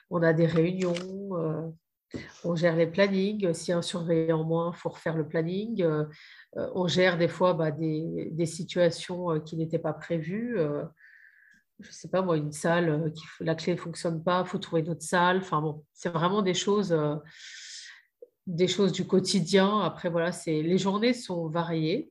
on 0.08 0.22
a 0.22 0.32
des 0.32 0.46
réunions, 0.46 0.94
on 2.44 2.56
gère 2.56 2.76
les 2.76 2.86
plannings. 2.86 3.52
Si 3.54 3.72
un 3.72 3.82
surveillant 3.82 4.44
moins, 4.44 4.72
il 4.74 4.78
faut 4.78 4.90
refaire 4.90 5.16
le 5.16 5.26
planning. 5.26 5.84
on 6.54 6.86
gère 6.88 7.18
des 7.18 7.28
fois 7.28 7.54
bah, 7.54 7.70
des, 7.70 8.46
situations 8.46 9.40
qui 9.40 9.56
n'étaient 9.56 9.78
pas 9.78 9.92
prévues 9.92 10.58
je 11.82 11.88
ne 11.88 11.92
sais 11.92 12.08
pas 12.08 12.22
moi, 12.22 12.36
une 12.36 12.52
salle, 12.52 12.88
euh, 12.88 13.10
qui, 13.10 13.24
la 13.40 13.54
clé 13.54 13.74
ne 13.74 13.78
fonctionne 13.78 14.22
pas, 14.22 14.42
il 14.44 14.48
faut 14.48 14.58
trouver 14.58 14.82
d'autres 14.82 15.02
salles. 15.02 15.38
Enfin 15.38 15.60
bon, 15.60 15.84
c'est 15.92 16.10
vraiment 16.10 16.42
des 16.42 16.54
choses, 16.54 16.92
euh, 16.92 17.16
des 18.46 18.68
choses 18.68 18.92
du 18.92 19.06
quotidien. 19.06 19.80
Après, 19.80 20.08
voilà, 20.08 20.30
les 20.46 20.78
journées 20.78 21.14
sont 21.14 21.48
variées. 21.48 22.10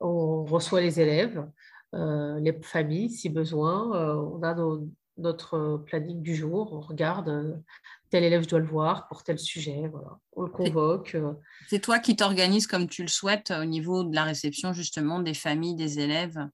On 0.00 0.44
reçoit 0.44 0.80
les 0.80 1.00
élèves, 1.00 1.44
euh, 1.94 2.38
les 2.40 2.52
familles 2.62 3.10
si 3.10 3.28
besoin. 3.28 4.16
on 4.18 4.42
a 4.42 4.54
notre 5.18 5.82
planning 5.86 6.22
du 6.22 6.34
jour, 6.34 6.72
on 6.72 6.80
regarde 6.80 7.62
tel 8.10 8.24
élève 8.24 8.46
doit 8.46 8.60
le 8.60 8.66
voir 8.66 9.06
pour 9.08 9.22
tel 9.22 9.38
sujet, 9.38 9.88
voilà. 9.92 10.18
on 10.34 10.42
le 10.42 10.50
convoque. 10.50 11.16
C'est 11.68 11.80
toi 11.80 11.98
qui 11.98 12.16
t'organises 12.16 12.66
comme 12.66 12.88
tu 12.88 13.02
le 13.02 13.08
souhaites 13.08 13.50
au 13.50 13.64
niveau 13.64 14.04
de 14.04 14.14
la 14.14 14.24
réception 14.24 14.72
justement 14.72 15.18
des 15.18 15.34
familles, 15.34 15.74
des 15.74 16.00
élèves 16.00 16.48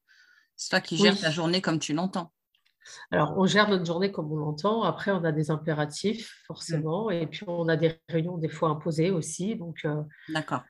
c'est 0.57 0.71
toi 0.71 0.81
qui 0.81 0.97
gères 0.97 1.19
ta 1.19 1.31
journée 1.31 1.61
comme 1.61 1.79
tu 1.79 1.93
l'entends. 1.93 2.33
Alors, 3.11 3.35
on 3.39 3.47
gère 3.47 3.69
notre 3.69 3.87
journée 3.87 4.13
comme 4.13 4.31
on 4.31 4.37
l'entend. 4.37 4.83
Après, 4.83 5.11
on 5.11 5.25
a 5.25 5.33
des 5.33 5.51
impératifs, 5.51 6.43
forcément. 6.47 7.11
Et 7.11 7.27
puis, 7.27 7.45
on 7.47 7.67
a 7.69 7.77
des 7.77 7.99
réunions 8.09 8.37
des 8.37 8.49
fois 8.49 8.69
imposées 8.69 9.11
aussi. 9.11 9.57
Donc, 9.57 9.81
euh, 9.85 10.03
D'accord. 10.29 10.63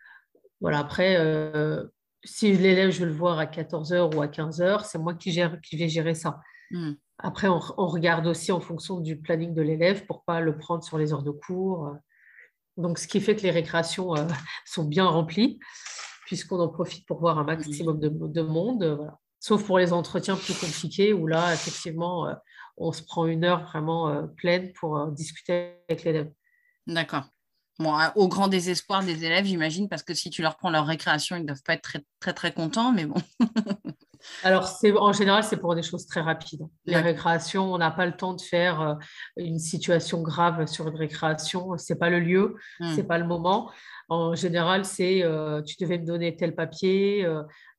Voilà, 0.61 0.79
après, 0.79 1.17
euh, 1.19 1.85
si 2.23 2.53
l'élève, 2.53 2.91
je 2.91 3.01
veux 3.01 3.07
le 3.07 3.13
voir 3.13 3.39
à 3.39 3.47
14h 3.47 4.15
ou 4.15 4.23
à 4.23 4.29
15h, 4.29 4.85
c'est 4.85 4.99
moi 4.99 5.15
qui, 5.15 5.33
gère, 5.33 5.61
qui 5.61 5.77
vais 5.77 5.89
gérer 5.89 6.15
ça. 6.15 6.41
Hmm. 6.71 6.93
Après, 7.19 7.49
on, 7.49 7.59
regarde 7.59 8.27
aussi 8.27 8.53
en 8.53 8.61
fonction 8.61 9.01
du 9.01 9.17
planning 9.17 9.55
de 9.55 9.63
l'élève 9.63 10.05
pour 10.07 10.19
ne 10.19 10.23
pas 10.27 10.41
le 10.41 10.59
prendre 10.59 10.83
sur 10.83 10.99
les 10.99 11.13
heures 11.13 11.23
de 11.23 11.31
cours. 11.31 11.95
Donc, 12.77 12.99
ce 12.99 13.07
qui 13.07 13.21
fait 13.21 13.37
que 13.37 13.43
les 13.43 13.53
récréations 13.53 14.17
euh, 14.17 14.27
sont 14.67 14.85
bien 14.85 15.07
remplies, 15.07 15.59
puisqu'on 16.27 16.59
en 16.59 16.69
profite 16.69 17.07
pour 17.07 17.21
voir 17.21 17.39
un 17.39 17.45
maximum 17.45 18.01
de, 18.01 18.09
de 18.09 18.43
monde. 18.43 18.85
Voilà 18.85 19.19
sauf 19.45 19.67
pour 19.67 19.79
les 19.79 19.93
entretiens 19.93 20.37
plus 20.37 20.59
compliqués 20.59 21.13
où 21.13 21.27
là, 21.27 21.53
effectivement, 21.53 22.27
euh, 22.27 22.35
on 22.79 22.93
se 22.93 23.03
prend 23.03 23.27
une 23.27 23.45
heure 23.45 23.65
vraiment 23.65 24.09
euh, 24.09 24.23
pleine 24.23 24.73
pour 24.73 25.09
discuter 25.09 25.75
avec 25.87 26.03
l'élève. 26.05 26.33
D'accord. 26.87 27.25
Bon, 27.79 27.97
au 28.15 28.29
grand 28.29 28.49
désespoir 28.49 29.03
des 29.03 29.25
élèves, 29.25 29.47
j'imagine, 29.47 29.89
parce 29.89 30.03
que 30.03 30.15
si 30.15 30.31
tu 30.31 30.43
leur 30.43 30.57
prends 30.57 30.71
leur 30.71 30.87
récréation, 30.87 31.37
ils 31.37 31.43
ne 31.43 31.47
doivent 31.47 31.63
pas 31.63 31.75
être 31.75 31.83
très, 31.83 32.05
très, 32.21 32.33
très 32.33 32.53
contents, 32.53 32.93
mais 32.93 33.05
bon. 33.05 33.21
Alors, 34.43 34.79
en 35.01 35.13
général, 35.13 35.45
c'est 35.45 35.59
pour 35.59 35.75
des 35.75 35.83
choses 35.83 36.07
très 36.07 36.23
rapides. 36.23 36.63
Les 36.87 36.97
récréations, 36.97 37.75
on 37.75 37.77
n'a 37.77 37.91
pas 37.91 38.07
le 38.07 38.17
temps 38.17 38.33
de 38.33 38.41
faire 38.41 38.97
une 39.37 39.59
situation 39.59 40.23
grave 40.23 40.65
sur 40.67 40.89
une 40.89 40.97
récréation. 40.97 41.77
Ce 41.77 41.93
n'est 41.93 41.99
pas 41.99 42.09
le 42.09 42.21
lieu, 42.21 42.57
hmm. 42.81 42.93
ce 42.93 42.97
n'est 42.97 43.03
pas 43.05 43.19
le 43.19 43.27
moment. 43.27 43.71
En 44.09 44.35
général, 44.35 44.87
c'est 44.87 45.23
tu 45.67 45.77
devais 45.79 45.99
me 45.99 46.07
donner 46.07 46.37
tel 46.37 46.55
papier, 46.55 47.27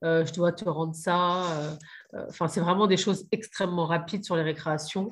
euh, 0.06 0.26
je 0.26 0.34
dois 0.34 0.52
te 0.52 0.68
rendre 0.70 0.96
ça. 0.96 1.44
Euh, 1.44 1.72
euh, 2.14 2.26
enfin, 2.30 2.48
c'est 2.48 2.60
vraiment 2.60 2.88
des 2.88 2.98
choses 2.98 3.28
extrêmement 3.32 3.86
rapides 3.86 4.24
sur 4.24 4.36
les 4.36 4.44
récréations. 4.44 5.10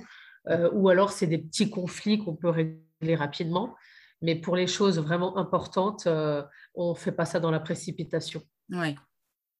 ou 0.73 0.89
alors, 0.89 1.11
c'est 1.11 1.27
des 1.27 1.37
petits 1.37 1.69
conflits 1.69 2.19
qu'on 2.19 2.35
peut 2.35 2.49
régler 2.49 3.15
rapidement. 3.15 3.75
Mais 4.23 4.35
pour 4.35 4.55
les 4.55 4.65
choses 4.67 4.97
vraiment 4.99 5.37
importantes, 5.37 6.07
on 6.07 6.89
ne 6.89 6.95
fait 6.95 7.11
pas 7.11 7.25
ça 7.25 7.39
dans 7.39 7.51
la 7.51 7.59
précipitation. 7.59 8.41
Oui, 8.69 8.95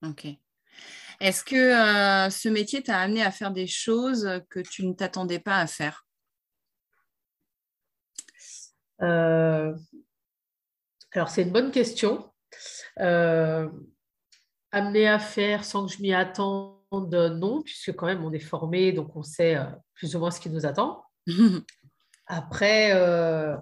ok. 0.01 0.25
Est-ce 1.19 1.43
que 1.43 2.31
ce 2.31 2.49
métier 2.49 2.81
t'a 2.81 2.97
amené 2.99 3.21
à 3.23 3.29
faire 3.29 3.51
des 3.51 3.67
choses 3.67 4.41
que 4.49 4.59
tu 4.59 4.87
ne 4.87 4.93
t'attendais 4.93 5.39
pas 5.39 5.57
à 5.57 5.67
faire? 5.67 6.07
Alors, 8.99 9.75
c'est 11.27 11.43
une 11.43 11.51
bonne 11.51 11.71
question 11.71 12.31
amené 14.73 15.07
à 15.07 15.19
faire 15.19 15.63
sans 15.63 15.85
que 15.85 15.93
je 15.93 16.01
m'y 16.01 16.13
attende, 16.13 16.81
non, 16.91 17.61
puisque 17.61 17.95
quand 17.95 18.07
même 18.07 18.25
on 18.25 18.33
est 18.33 18.39
formé, 18.39 18.91
donc 18.91 19.15
on 19.15 19.21
sait 19.23 19.55
euh, 19.55 19.65
plus 19.93 20.15
ou 20.15 20.19
moins 20.19 20.31
ce 20.31 20.39
qui 20.39 20.49
nous 20.49 20.65
attend. 20.65 21.05
Après, 22.25 22.91
euh, 22.95 23.55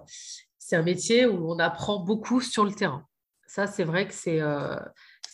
c'est 0.72 0.78
un 0.78 0.82
métier 0.82 1.26
où 1.26 1.52
on 1.52 1.58
apprend 1.58 1.98
beaucoup 1.98 2.40
sur 2.40 2.64
le 2.64 2.72
terrain. 2.72 3.06
Ça, 3.46 3.66
c'est 3.66 3.84
vrai 3.84 4.08
que 4.08 4.14
c'est 4.14 4.40
euh, 4.40 4.74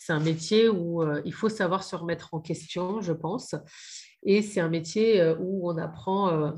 un 0.09 0.19
métier 0.19 0.67
où 0.67 1.01
il 1.23 1.33
faut 1.33 1.47
savoir 1.47 1.83
se 1.83 1.95
remettre 1.95 2.33
en 2.33 2.41
question, 2.41 2.99
je 2.99 3.13
pense. 3.13 3.55
Et 4.23 4.41
c'est 4.41 4.59
un 4.59 4.67
métier 4.67 5.23
où 5.39 5.69
on 5.69 5.77
apprend 5.77 6.53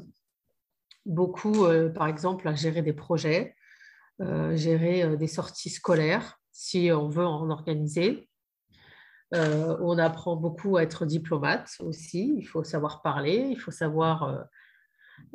beaucoup, 1.06 1.68
par 1.94 2.08
exemple, 2.08 2.48
à 2.48 2.56
gérer 2.56 2.82
des 2.82 2.94
projets, 2.94 3.56
gérer 4.20 5.16
des 5.18 5.28
sorties 5.28 5.70
scolaires, 5.70 6.40
si 6.52 6.90
on 6.92 7.08
veut 7.10 7.26
en 7.26 7.52
organiser. 7.52 8.30
Euh, 9.34 9.78
on 9.80 9.98
apprend 9.98 10.36
beaucoup 10.36 10.78
à 10.78 10.84
être 10.84 11.06
diplomate 11.06 11.70
aussi. 11.80 12.36
Il 12.38 12.44
faut 12.44 12.64
savoir 12.64 13.02
parler, 13.02 13.48
il 13.50 13.60
faut 13.60 13.72
savoir 13.72 14.24
euh, 14.24 14.42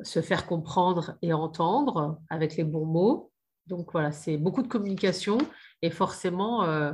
se 0.02 0.20
faire 0.20 0.46
comprendre 0.46 1.16
et 1.22 1.32
entendre 1.32 2.18
avec 2.28 2.56
les 2.56 2.64
bons 2.64 2.85
mots. 2.85 3.32
Donc 3.66 3.90
voilà, 3.92 4.12
c'est 4.12 4.37
beaucoup 4.37 4.62
de 4.62 4.68
communication 4.68 5.38
et 5.83 5.90
forcément, 5.90 6.64
euh, 6.64 6.92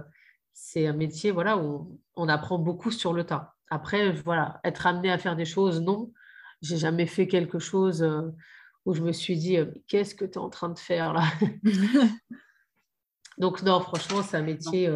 c'est 0.52 0.86
un 0.86 0.92
métier 0.92 1.30
voilà, 1.30 1.58
où 1.58 2.00
on, 2.16 2.28
apprend 2.28 2.58
beaucoup 2.58 2.90
sur 2.90 3.12
le 3.12 3.24
tas. 3.24 3.54
Après, 3.70 4.12
voilà, 4.12 4.60
être 4.64 4.86
amené 4.86 5.10
à 5.10 5.18
faire 5.18 5.36
des 5.36 5.44
choses, 5.44 5.80
non. 5.80 6.12
J'ai 6.60 6.76
jamais 6.76 7.06
fait 7.06 7.26
quelque 7.26 7.58
chose 7.58 8.06
où 8.84 8.94
je 8.94 9.02
me 9.02 9.12
suis 9.12 9.36
dit, 9.36 9.58
qu'est-ce 9.88 10.14
que 10.14 10.24
tu 10.24 10.34
es 10.34 10.38
en 10.38 10.50
train 10.50 10.68
de 10.68 10.78
faire 10.78 11.12
là? 11.12 11.24
Donc 13.38 13.62
non, 13.62 13.80
franchement, 13.80 14.22
c'est 14.22 14.36
un 14.36 14.42
métier 14.42 14.88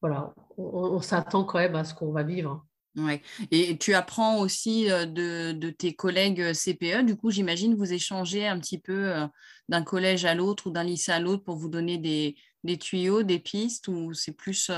voilà, 0.00 0.32
on, 0.56 1.00
s'attend 1.00 1.44
quand 1.44 1.58
même 1.58 1.74
à 1.74 1.84
ce 1.84 1.94
qu'on 1.94 2.12
va 2.12 2.22
vivre. 2.22 2.64
Ouais. 2.96 3.22
Et 3.50 3.76
tu 3.78 3.94
apprends 3.94 4.38
aussi 4.40 4.90
euh, 4.90 5.06
de, 5.06 5.70
tes 5.70 5.94
collègues 5.94 6.40
euh, 6.40 6.52
CPE. 6.52 7.04
Du 7.04 7.16
coup, 7.16 7.30
j'imagine 7.30 7.74
vous 7.74 7.92
échangez 7.92 8.46
un 8.46 8.58
petit 8.58 8.78
peu 8.78 9.12
euh, 9.12 9.26
d'un 9.68 9.82
collège 9.82 10.24
à 10.24 10.34
l'autre 10.34 10.66
ou 10.66 10.70
d'un 10.70 10.84
lycée 10.84 11.12
à 11.12 11.20
l'autre 11.20 11.44
pour 11.44 11.56
vous 11.56 11.68
donner 11.68 11.98
des, 11.98 12.78
tuyaux, 12.78 13.22
des 13.22 13.38
pistes 13.38 13.88
ou 13.88 14.12
c'est 14.14 14.32
plus 14.32 14.70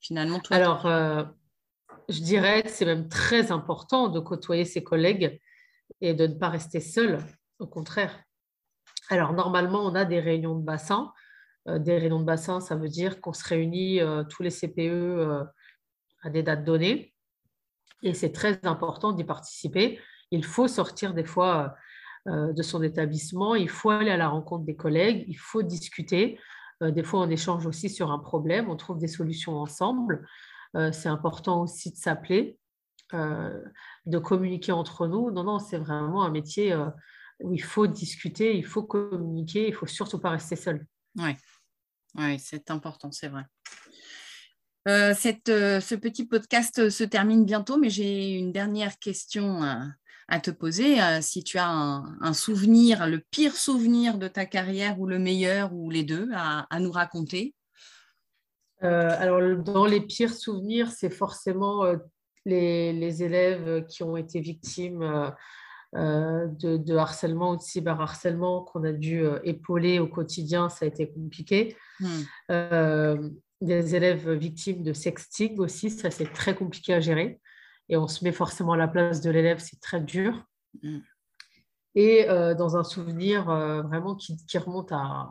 finalement 0.00 0.40
toi 0.40 0.56
Alors, 0.56 0.86
je 2.08 2.20
dirais 2.20 2.62
que 2.62 2.70
c'est 2.70 2.84
même 2.84 3.08
très 3.08 3.50
important 3.50 4.08
de 4.08 4.20
côtoyer 4.20 4.64
ses 4.64 4.82
collègues 4.82 5.40
et 6.00 6.14
de 6.14 6.26
ne 6.26 6.34
pas 6.34 6.50
rester 6.50 6.80
seul. 6.80 7.18
Au 7.58 7.66
contraire. 7.66 8.22
Alors, 9.10 9.32
normalement, 9.32 9.84
on 9.84 9.94
a 9.94 10.04
des 10.04 10.20
réunions 10.20 10.56
de 10.56 10.64
bassin 10.64 11.12
euh, 11.68 11.78
des 11.78 11.98
réunions 11.98 12.20
de 12.20 12.24
bassin, 12.24 12.60
ça 12.60 12.76
veut 12.76 12.88
dire 12.88 13.20
qu'on 13.20 13.32
se 13.32 13.46
réunit 13.46 14.00
euh, 14.00 14.22
tous 14.24 14.42
les 14.42 14.50
CPE 14.50 14.80
euh, 14.80 15.44
à 16.22 16.30
des 16.30 16.42
dates 16.42 16.64
données. 16.64 17.14
Et 18.02 18.12
c'est 18.12 18.32
très 18.32 18.60
important 18.64 19.12
d'y 19.12 19.24
participer. 19.24 19.98
Il 20.30 20.44
faut 20.44 20.68
sortir 20.68 21.14
des 21.14 21.24
fois 21.24 21.74
de 22.26 22.62
son 22.62 22.82
établissement, 22.82 23.54
il 23.54 23.68
faut 23.68 23.90
aller 23.90 24.10
à 24.10 24.16
la 24.16 24.28
rencontre 24.28 24.64
des 24.64 24.76
collègues, 24.76 25.24
il 25.28 25.38
faut 25.38 25.62
discuter. 25.62 26.38
Des 26.80 27.02
fois, 27.02 27.20
on 27.20 27.30
échange 27.30 27.66
aussi 27.66 27.90
sur 27.90 28.10
un 28.10 28.18
problème, 28.18 28.70
on 28.70 28.76
trouve 28.76 28.98
des 28.98 29.08
solutions 29.08 29.56
ensemble. 29.58 30.26
C'est 30.92 31.08
important 31.08 31.62
aussi 31.62 31.90
de 31.92 31.96
s'appeler, 31.96 32.58
de 33.12 34.18
communiquer 34.18 34.72
entre 34.72 35.06
nous. 35.06 35.30
Non, 35.30 35.44
non, 35.44 35.58
c'est 35.58 35.76
vraiment 35.76 36.24
un 36.24 36.30
métier 36.30 36.74
où 37.40 37.52
il 37.52 37.62
faut 37.62 37.86
discuter, 37.86 38.56
il 38.56 38.64
faut 38.64 38.82
communiquer, 38.82 39.68
il 39.68 39.74
faut 39.74 39.86
surtout 39.86 40.18
pas 40.18 40.30
rester 40.30 40.56
seul. 40.56 40.86
Oui, 41.16 41.36
oui, 42.16 42.38
c'est 42.38 42.70
important, 42.70 43.10
c'est 43.12 43.28
vrai. 43.28 43.44
Euh, 44.86 45.14
euh, 45.48 45.80
ce 45.80 45.94
petit 45.94 46.26
podcast 46.26 46.90
se 46.90 47.04
termine 47.04 47.44
bientôt, 47.44 47.78
mais 47.78 47.88
j'ai 47.88 48.32
une 48.32 48.52
dernière 48.52 48.98
question 48.98 49.60
te 50.42 50.50
poser. 50.50 51.00
Euh, 51.00 51.20
si 51.20 51.44
tu 51.44 51.58
as 51.58 51.68
un, 51.68 52.32
souvenir, 52.32 53.06
le 53.06 53.20
pire 53.30 53.54
souvenir 53.54 54.18
de 54.18 54.28
ta 54.28 54.46
carrière 54.46 55.00
ou 55.00 55.06
le 55.06 55.18
meilleur 55.18 55.72
ou 55.72 55.90
les 55.90 56.04
deux 56.04 56.28
à, 56.34 56.66
nous 56.80 56.92
raconter? 56.92 57.54
alors, 58.80 59.40
dans 59.62 59.86
les 59.86 60.02
pires 60.02 60.34
souvenirs, 60.34 60.90
c'est 60.90 61.08
forcément 61.08 61.84
les, 62.44 63.22
élèves 63.22 63.86
qui 63.86 64.02
ont 64.02 64.18
été 64.18 64.40
victimes 64.40 65.32
euh, 65.96 66.48
de, 66.48 66.96
harcèlement 66.96 67.52
ou 67.52 67.56
de 67.56 67.62
cyberharcèlement 67.62 68.62
qu'on 68.62 68.82
a 68.82 68.90
dû 68.90 69.20
euh, 69.20 69.38
épauler 69.44 70.00
au 70.00 70.08
quotidien, 70.08 70.68
ça 70.68 70.86
a 70.86 70.88
été 70.88 71.08
compliqué. 71.08 71.76
Hmm. 72.00 72.22
Euh, 72.50 73.30
des 73.60 73.94
élèves 73.94 74.28
victimes 74.32 74.82
de 74.82 74.92
sexting 74.92 75.56
aussi, 75.60 75.90
ça 75.90 76.10
c'est 76.10 76.32
très 76.32 76.56
compliqué 76.56 76.94
à 76.94 77.00
gérer. 77.00 77.38
Et 77.88 77.96
on 77.96 78.06
se 78.06 78.24
met 78.24 78.32
forcément 78.32 78.72
à 78.72 78.76
la 78.76 78.88
place 78.88 79.20
de 79.20 79.30
l'élève, 79.30 79.58
c'est 79.58 79.80
très 79.80 80.00
dur. 80.00 80.44
Hmm. 80.82 81.00
Et 81.94 82.26
dans 82.26 82.76
un 82.76 82.82
souvenir 82.82 83.44
vraiment 83.44 84.16
qui, 84.16 84.58
remonte 84.58 84.90
à, 84.90 85.28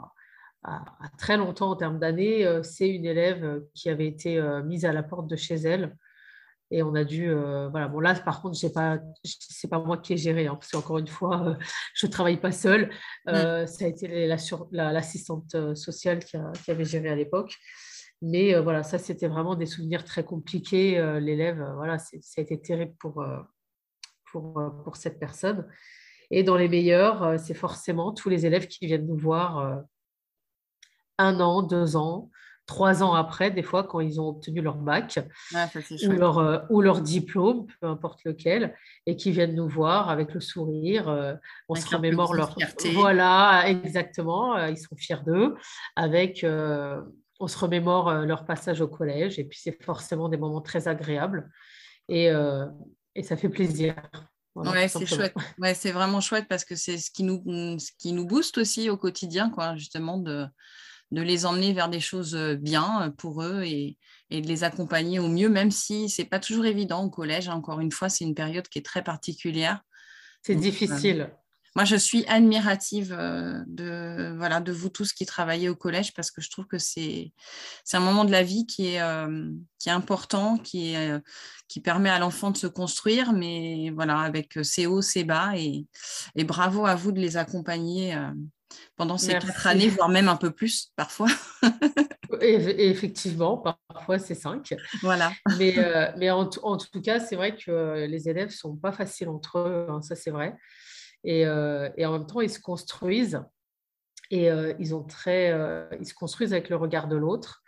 très 1.18 1.36
longtemps 1.36 1.72
en 1.72 1.76
termes 1.76 2.00
d'années, 2.00 2.48
c'est 2.64 2.88
une 2.88 3.06
élève 3.06 3.64
qui 3.74 3.90
avait 3.90 4.08
été 4.08 4.42
mise 4.64 4.86
à 4.86 4.94
la 4.94 5.04
porte 5.04 5.28
de 5.28 5.36
chez 5.36 5.56
elle 5.56 5.98
Et 6.72 6.82
on 6.82 6.96
a 6.96 7.04
dû, 7.04 7.34
voilà, 7.34 7.90
bon 7.90 8.00
là 8.00 8.16
par 8.16 8.42
contre, 8.42 8.58
pas, 8.74 8.98
c'est 9.26 9.68
pas 9.68 9.80
moi 9.80 9.98
qui 9.98 10.14
ai 10.14 10.18
géré, 10.18 10.48
hein, 10.48 10.56
parce 10.56 10.72
qu'encore 10.72 11.00
une 11.00 11.08
fois, 11.08 11.58
je 11.96 12.08
travaille 12.08 12.40
pas 12.40 12.54
seule. 12.54 12.90
Mmh. 13.28 13.68
Ça 13.68 13.84
a 13.84 13.88
été 13.90 14.26
l'assistante 14.72 15.76
sociale 15.76 16.20
qui, 16.20 16.38
avait 16.70 16.86
géré 16.86 17.10
à 17.10 17.16
l'époque. 17.16 17.58
Mais 18.26 18.58
voilà, 18.60 18.84
ça 18.84 18.98
c'était 18.98 19.28
vraiment 19.28 19.56
des 19.56 19.66
souvenirs 19.66 20.06
très 20.06 20.24
compliqués. 20.24 20.92
L'élève, 21.20 21.62
voilà, 21.76 21.98
ça 22.00 22.18
a 22.38 22.42
été 22.42 22.60
terrible 22.60 22.94
pour, 22.98 23.24
pour, 24.32 24.62
pour 24.84 24.96
cette 24.96 25.20
personne. 25.20 25.68
Et 26.32 26.42
dans 26.42 26.56
les 26.56 26.70
meilleurs, 26.70 27.38
c'est 27.38 27.54
forcément 27.54 28.14
tous 28.14 28.30
les 28.30 28.46
élèves 28.46 28.68
qui 28.68 28.86
viennent 28.86 29.06
nous 29.08 29.18
voir 29.18 29.84
un 31.18 31.40
an, 31.40 31.62
deux 31.64 31.96
ans, 31.96 32.30
trois 32.66 33.04
ans 33.04 33.14
après, 33.14 33.52
des 33.52 33.64
fois, 33.64 33.84
quand 33.84 34.00
ils 34.00 34.20
ont 34.20 34.30
obtenu 34.30 34.62
leur 34.62 34.76
bac 34.76 35.20
ou, 35.54 36.12
leur, 36.12 36.38
euh, 36.38 36.60
ou, 36.70 36.82
leur, 36.82 37.02
diplôme, 37.02 37.68
peu 37.80 37.88
importe 37.88 38.24
lequel, 38.24 38.76
et 39.06 39.16
qui 39.16 39.32
viennent 39.32 39.56
nous 39.56 39.68
voir 39.68 40.10
avec 40.10 40.34
le 40.34 40.40
sourire. 40.40 41.10
Euh, 41.10 41.34
on 41.70 41.76
se 41.76 41.94
remémore 41.94 42.34
leur 42.34 42.54
fierté. 42.56 42.92
Voilà, 42.94 43.64
exactement. 43.68 44.56
Euh, 44.56 44.70
ils 44.70 44.78
sont 44.78 44.96
fiers 44.96 45.24
d'eux. 45.26 45.56
Avec, 45.96 46.46
on 47.44 47.48
se 47.48 47.58
remémore 47.58 48.12
leur 48.14 48.46
passage 48.46 48.82
au 48.82 48.88
collège, 48.88 49.40
et 49.40 49.44
puis 49.44 49.60
c'est 49.62 49.84
forcément 49.84 50.30
des 50.30 50.38
moments 50.38 50.62
très 50.62 50.88
agréables. 50.88 51.50
Et, 52.10 52.30
et 53.16 53.24
ça 53.24 53.38
fait 53.38 53.50
plaisir. 53.50 53.96
ouais, 54.56 54.88
c'est 54.88 55.06
chouette. 55.06 55.36
Ouais, 55.60 55.74
c'est 55.74 55.92
vraiment 55.92 56.22
chouette 56.22 56.48
parce 56.50 56.66
que 56.66 56.76
c'est 56.76 56.98
ce 56.98 57.12
qui 57.12 57.24
nous, 57.24 57.44
ce 57.80 57.92
qui 57.98 58.14
nous 58.14 58.26
booste 58.26 58.58
aussi 58.58 58.90
au 58.90 58.98
quotidien, 58.98 59.50
quoi, 59.50 59.76
justement, 59.76 60.18
de, 60.18 60.48
de 61.14 61.22
les 61.22 61.46
emmener 61.46 61.74
vers 61.74 61.90
des 61.90 62.00
choses 62.00 62.36
euh, 62.36 62.56
bien 62.56 63.04
euh, 63.04 63.10
pour 63.12 63.44
eux 63.44 63.64
et, 63.64 63.98
de 64.32 64.48
les 64.48 64.64
accompagner 64.64 65.20
au 65.20 65.28
mieux, 65.28 65.48
même 65.48 65.70
si 65.70 66.10
ce 66.10 66.24
n'est 66.24 66.28
pas 66.28 66.40
toujours 66.40 66.66
évident 66.66 67.04
au 67.04 67.10
collège. 67.12 67.50
Encore 67.50 67.80
une 67.80 67.92
fois, 67.92 68.10
c'est 68.10 68.24
une 68.24 68.34
période 68.34 68.68
qui 68.68 68.80
est 68.80 68.84
très 68.84 69.04
particulière. 69.04 69.84
C'est 70.42 70.56
euh, 70.56 70.60
difficile. 70.60 71.30
Moi, 71.76 71.86
je 71.86 71.96
suis 71.96 72.26
admirative 72.28 73.10
de, 73.68 74.36
voilà, 74.38 74.60
de 74.60 74.72
vous 74.72 74.90
tous 74.90 75.14
qui 75.14 75.26
travaillez 75.26 75.70
au 75.70 75.76
collège 75.76 76.14
parce 76.14 76.32
que 76.32 76.42
je 76.42 76.50
trouve 76.50 76.66
que 76.66 76.78
c'est 76.78 77.34
un 77.94 78.00
moment 78.00 78.26
de 78.26 78.32
la 78.32 78.44
vie 78.44 78.66
qui 78.66 78.88
est, 78.88 79.02
qui 79.80 79.90
est 79.90 79.92
important, 79.92 80.58
qui, 80.58 80.94
est, 80.94 81.22
qui 81.68 81.80
permet 81.80 82.10
à 82.10 82.20
l'enfant 82.20 82.52
de 82.52 82.58
se 82.58 82.68
construire, 82.68 83.34
mais 83.34 83.92
voilà, 83.96 84.20
avec 84.20 84.60
ses 84.64 84.86
hauts, 84.86 85.02
ses 85.02 85.24
bas. 85.24 85.58
Et, 85.58 85.88
et 86.36 86.44
bravo 86.44 86.86
à 86.86 86.96
vous 86.96 87.12
de 87.12 87.20
les 87.20 87.38
accompagner 87.38 88.16
pendant 88.96 89.18
ces 89.18 89.34
quatre 89.34 89.68
années, 89.68 89.90
voire 89.90 90.10
même 90.10 90.30
un 90.30 90.36
peu 90.36 90.52
plus 90.52 90.92
parfois. 90.96 91.28
effectivement, 92.42 93.64
parfois 93.88 94.20
c'est 94.20 94.36
cinq. 94.36 94.74
Voilà. 95.02 95.32
Mais, 95.58 95.78
euh, 95.78 96.12
mais 96.18 96.30
en, 96.30 96.46
tout 96.46 97.02
cas, 97.04 97.20
c'est 97.20 97.36
vrai 97.36 97.56
que 97.56 98.06
les 98.08 98.30
élèves 98.30 98.50
ne 98.50 98.54
sont 98.54 98.76
pas 98.76 98.92
faciles 98.92 99.30
entre 99.30 99.60
eux, 99.60 99.88
hein, 99.90 100.02
ça 100.02 100.16
c'est 100.16 100.32
vrai. 100.32 100.56
Et, 101.24 101.46
euh, 101.46 101.90
et, 101.98 102.06
en 102.06 102.14
même 102.14 102.26
temps, 102.26 102.42
ils 102.42 102.50
se 102.50 102.60
construisent 102.60 103.44
et 104.30 104.50
euh, 104.50 104.74
ils, 104.80 104.96
ont 104.96 105.04
très, 105.04 105.52
ils 106.00 106.06
se 106.06 106.14
construisent 106.14 106.54
avec 106.54 106.70
le 106.70 106.76
regard 106.76 107.08
de 107.08 107.16
l'autre. 107.16 107.62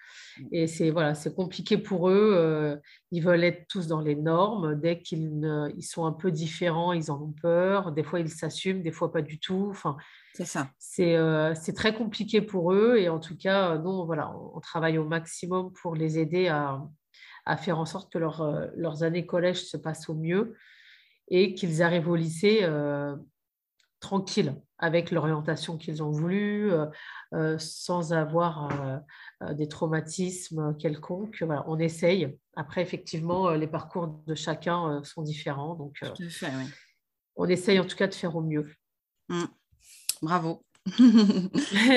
Et 0.52 0.68
c'est 0.68 0.89
voilà, 0.89 1.15
c'est 1.15 1.34
compliqué 1.34 1.78
pour 1.78 2.10
eux. 2.10 2.80
ils 3.12 3.22
veulent 3.22 3.44
être 3.44 3.68
tous 3.70 3.88
dans 3.88 4.02
les 4.02 4.15
normes. 4.15 4.76
Dès 4.80 5.02
qu'ils 5.02 5.72
ils 5.78 5.84
sont 5.84 6.06
un 6.06 6.12
peu 6.12 6.32
différents, 6.32 6.91
ils 6.91 7.10
en 7.10 7.22
ont 7.22 7.34
peur. 7.41 7.94
Des 7.94 8.04
fois, 8.04 8.20
ils 8.20 8.30
s'assument, 8.30 8.82
des 8.82 8.91
fois 8.91 9.13
pas 9.13 9.22
du 9.22 9.39
tout. 9.39 9.68
Enfin, 9.70 9.96
c'est 10.36 10.46
ça. 10.46 10.70
Euh, 11.00 11.54
c'est 11.56 11.74
très 11.74 11.96
compliqué 11.96 12.41
pour 12.41 12.74
eux 12.74 12.98
et 12.98 13.08
en 13.08 13.20
tout 13.20 13.38
cas, 13.38 13.78
nous, 13.78 14.06
voilà, 14.06 14.36
on, 14.54 14.60
travaille 14.60 14.98
au 14.98 15.06
maximum 15.06 15.72
pour 15.72 15.96
les 15.96 16.20
aider 16.20 16.50
à, 16.50 16.82
faire 17.58 17.80
en 17.80 17.86
sorte 17.86 18.12
que 18.12 18.18
euh, 18.18 18.68
leurs 18.76 19.04
années 19.04 19.26
collège 19.26 19.63
se 19.63 19.78
passent 19.78 20.10
au 20.10 20.13
mieux 20.13 20.58
et 21.30 21.54
qu'ils 21.54 21.82
arrivent 21.82 22.10
au 22.10 22.18
lycée 22.18 22.60
euh, 22.63 23.15
tranquilles 24.06 24.56
avec 24.78 25.10
l'orientation 25.10 25.78
qu'ils 25.78 26.04
ont 26.04 26.12
voulu, 26.12 26.70
sans 27.58 28.13
avoir 28.13 28.70
des 29.54 29.68
traumatismes 29.68 30.76
quelconques. 30.78 31.41
Voilà, 31.41 31.63
on 31.68 31.80
essaye. 31.80 32.38
Après, 32.56 32.82
effectivement, 32.82 33.52
les 33.52 33.68
parcours 33.68 34.22
de 34.28 34.36
chacun 34.36 35.02
sont 35.04 35.24
différents. 35.24 35.76
Donc, 35.76 36.00
on 37.36 37.48
essaye 37.48 37.80
en 37.80 37.86
tout 37.86 37.96
cas 37.96 38.08
de 38.08 38.13
faire 38.13 38.36
au 38.36 38.41
mieux. 38.41 38.70
Mmh. 39.30 39.46
Bravo. 40.22 40.63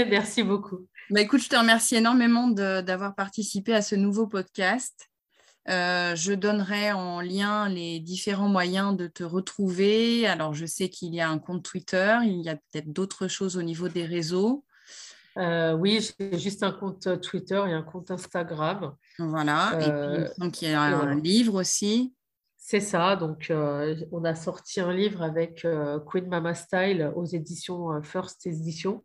Merci 0.09 0.43
beaucoup. 0.43 0.87
Bah, 1.11 1.21
écoute, 1.21 1.43
je 1.43 1.49
te 1.49 1.57
remercie 1.57 1.97
énormément 1.97 2.49
d'avoir 2.49 3.15
participé 3.15 3.75
à 3.75 3.83
ce 3.83 3.95
nouveau 3.95 4.27
podcast. 4.27 5.08
Euh, 5.69 6.15
je 6.17 6.33
donnerai 6.33 6.93
en 6.93 7.21
lien 7.21 7.69
les 7.69 8.01
différents 8.01 8.49
moyens 8.49 8.97
de 8.97 9.07
te 9.07 9.23
retrouver. 9.23 10.27
Alors, 10.27 10.55
je 10.55 10.67
sais 10.67 10.89
qu'il 10.89 11.15
y 11.15 11.21
a 11.21 11.29
un 11.29 11.39
compte 11.39 11.63
Twitter, 11.63 12.19
il 12.25 12.41
y 12.43 12.49
a 12.49 12.57
peut-être 12.57 12.93
d'autres 12.93 13.29
choses 13.29 13.57
au 13.57 13.63
niveau 13.63 13.89
des 13.89 14.07
réseaux. 14.07 14.65
Euh, 15.37 15.73
oui, 15.75 16.01
j'ai 16.19 16.39
juste 16.39 16.63
un 16.63 16.73
compte 16.73 17.21
Twitter 17.21 17.63
et 17.69 17.73
un 17.73 17.83
compte 17.83 18.11
Instagram. 18.11 18.95
Voilà. 19.19 19.79
et 19.81 20.17
puis, 20.19 20.31
donc, 20.39 20.63
il 20.63 20.71
y 20.71 20.73
a 20.73 20.81
un 20.81 21.15
livre 21.21 21.55
aussi. 21.61 22.15
C'est 22.71 22.81
ça. 22.81 23.17
Donc, 23.17 23.51
euh, 23.51 23.97
on 24.13 24.25
a 24.25 24.35
sorti 24.35 24.79
un 24.79 24.93
livre 24.93 25.23
avec 25.23 25.65
euh, 25.65 25.99
Queen 26.01 26.29
Mama 26.29 26.53
Style 26.53 27.11
aux 27.17 27.25
éditions 27.25 27.95
euh, 27.95 28.03
First 28.03 28.47
Edition 28.47 29.03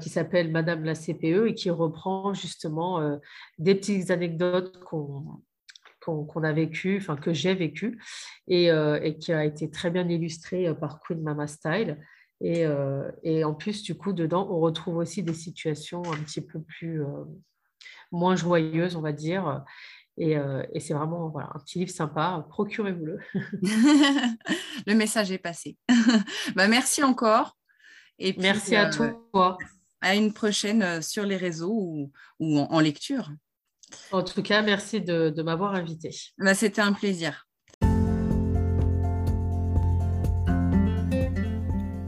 qui 0.00 0.08
s'appelle 0.08 0.50
Madame 0.50 0.82
la 0.82 0.94
CPE 0.94 1.46
et 1.46 1.54
qui 1.54 1.70
reprend 1.70 2.34
justement 2.34 3.16
des 3.58 3.76
petites 3.76 4.10
anecdotes 4.10 4.80
qu'on 4.80 5.40
qu'on 6.24 6.42
a 6.42 6.52
vécues, 6.52 6.98
enfin 6.98 7.16
que 7.16 7.32
j'ai 7.32 7.54
vécues, 7.54 8.00
et, 8.46 8.70
qui 9.20 9.32
a 9.32 9.44
été 9.44 9.70
très 9.70 9.90
bien 9.90 10.08
illustré 10.08 10.72
par 10.74 11.00
Queen 11.00 11.22
Mama 11.22 11.46
Style. 11.46 11.98
Et, 12.40 12.64
et, 13.22 13.44
en 13.44 13.54
plus, 13.54 13.82
du 13.82 13.96
coup, 13.96 14.12
dedans, 14.12 14.48
on 14.50 14.60
retrouve 14.60 14.96
aussi 14.96 15.22
des 15.22 15.34
situations 15.34 16.02
un 16.12 16.18
petit 16.18 16.40
peu 16.40 16.60
plus 16.60 17.02
moins 18.12 18.36
joyeuses, 18.36 18.96
on 18.96 19.02
va 19.02 19.12
dire, 19.12 19.64
euh, 20.20 20.66
et, 20.72 20.80
c'est 20.80 20.94
vraiment 20.94 21.28
voilà, 21.28 21.50
un 21.54 21.58
petit 21.60 21.78
livre 21.78 21.90
sympa, 21.90 22.44
procurez-vous-le. 22.48 23.20
le 24.86 24.94
message 24.94 25.30
est 25.30 25.38
passé. 25.38 25.76
bah, 26.56 26.68
merci 26.68 27.02
encore. 27.02 27.56
Et 28.18 28.34
merci 28.38 28.74
à 28.74 28.88
euh, 28.88 29.12
toi. 29.32 29.58
À 30.00 30.14
une 30.14 30.32
prochaine 30.32 30.82
euh, 30.82 31.00
sur 31.00 31.24
les 31.24 31.36
réseaux 31.36 32.10
ou, 32.40 32.58
en, 32.58 32.80
lecture. 32.80 33.30
En 34.12 34.22
tout 34.22 34.42
cas, 34.42 34.62
merci 34.62 35.00
de, 35.00 35.42
m'avoir 35.42 35.74
invité. 35.74 36.10
Bah, 36.38 36.54
C'était 36.54 36.80
un 36.80 36.92
plaisir. 36.92 37.46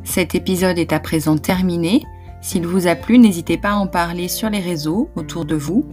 Cet 0.05 0.35
épisode 0.35 0.79
est 0.79 0.93
à 0.93 0.99
présent 0.99 1.39
terminé. 1.39 2.03
S'il 2.43 2.67
vous 2.67 2.87
a 2.87 2.97
plu, 2.97 3.19
n'hésitez 3.19 3.59
pas 3.59 3.71
à 3.71 3.77
en 3.77 3.87
parler 3.87 4.29
sur 4.29 4.51
les 4.51 4.61
réseaux 4.61 5.09
autour 5.15 5.45
de 5.45 5.55
vous 5.55 5.87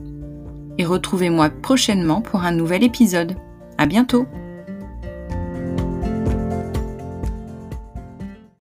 et 0.77 0.85
retrouvez-moi 0.85 1.49
prochainement 1.49 2.21
pour 2.21 2.41
un 2.41 2.51
nouvel 2.51 2.83
épisode. 2.83 3.35
À 3.77 3.85
bientôt! 3.85 4.27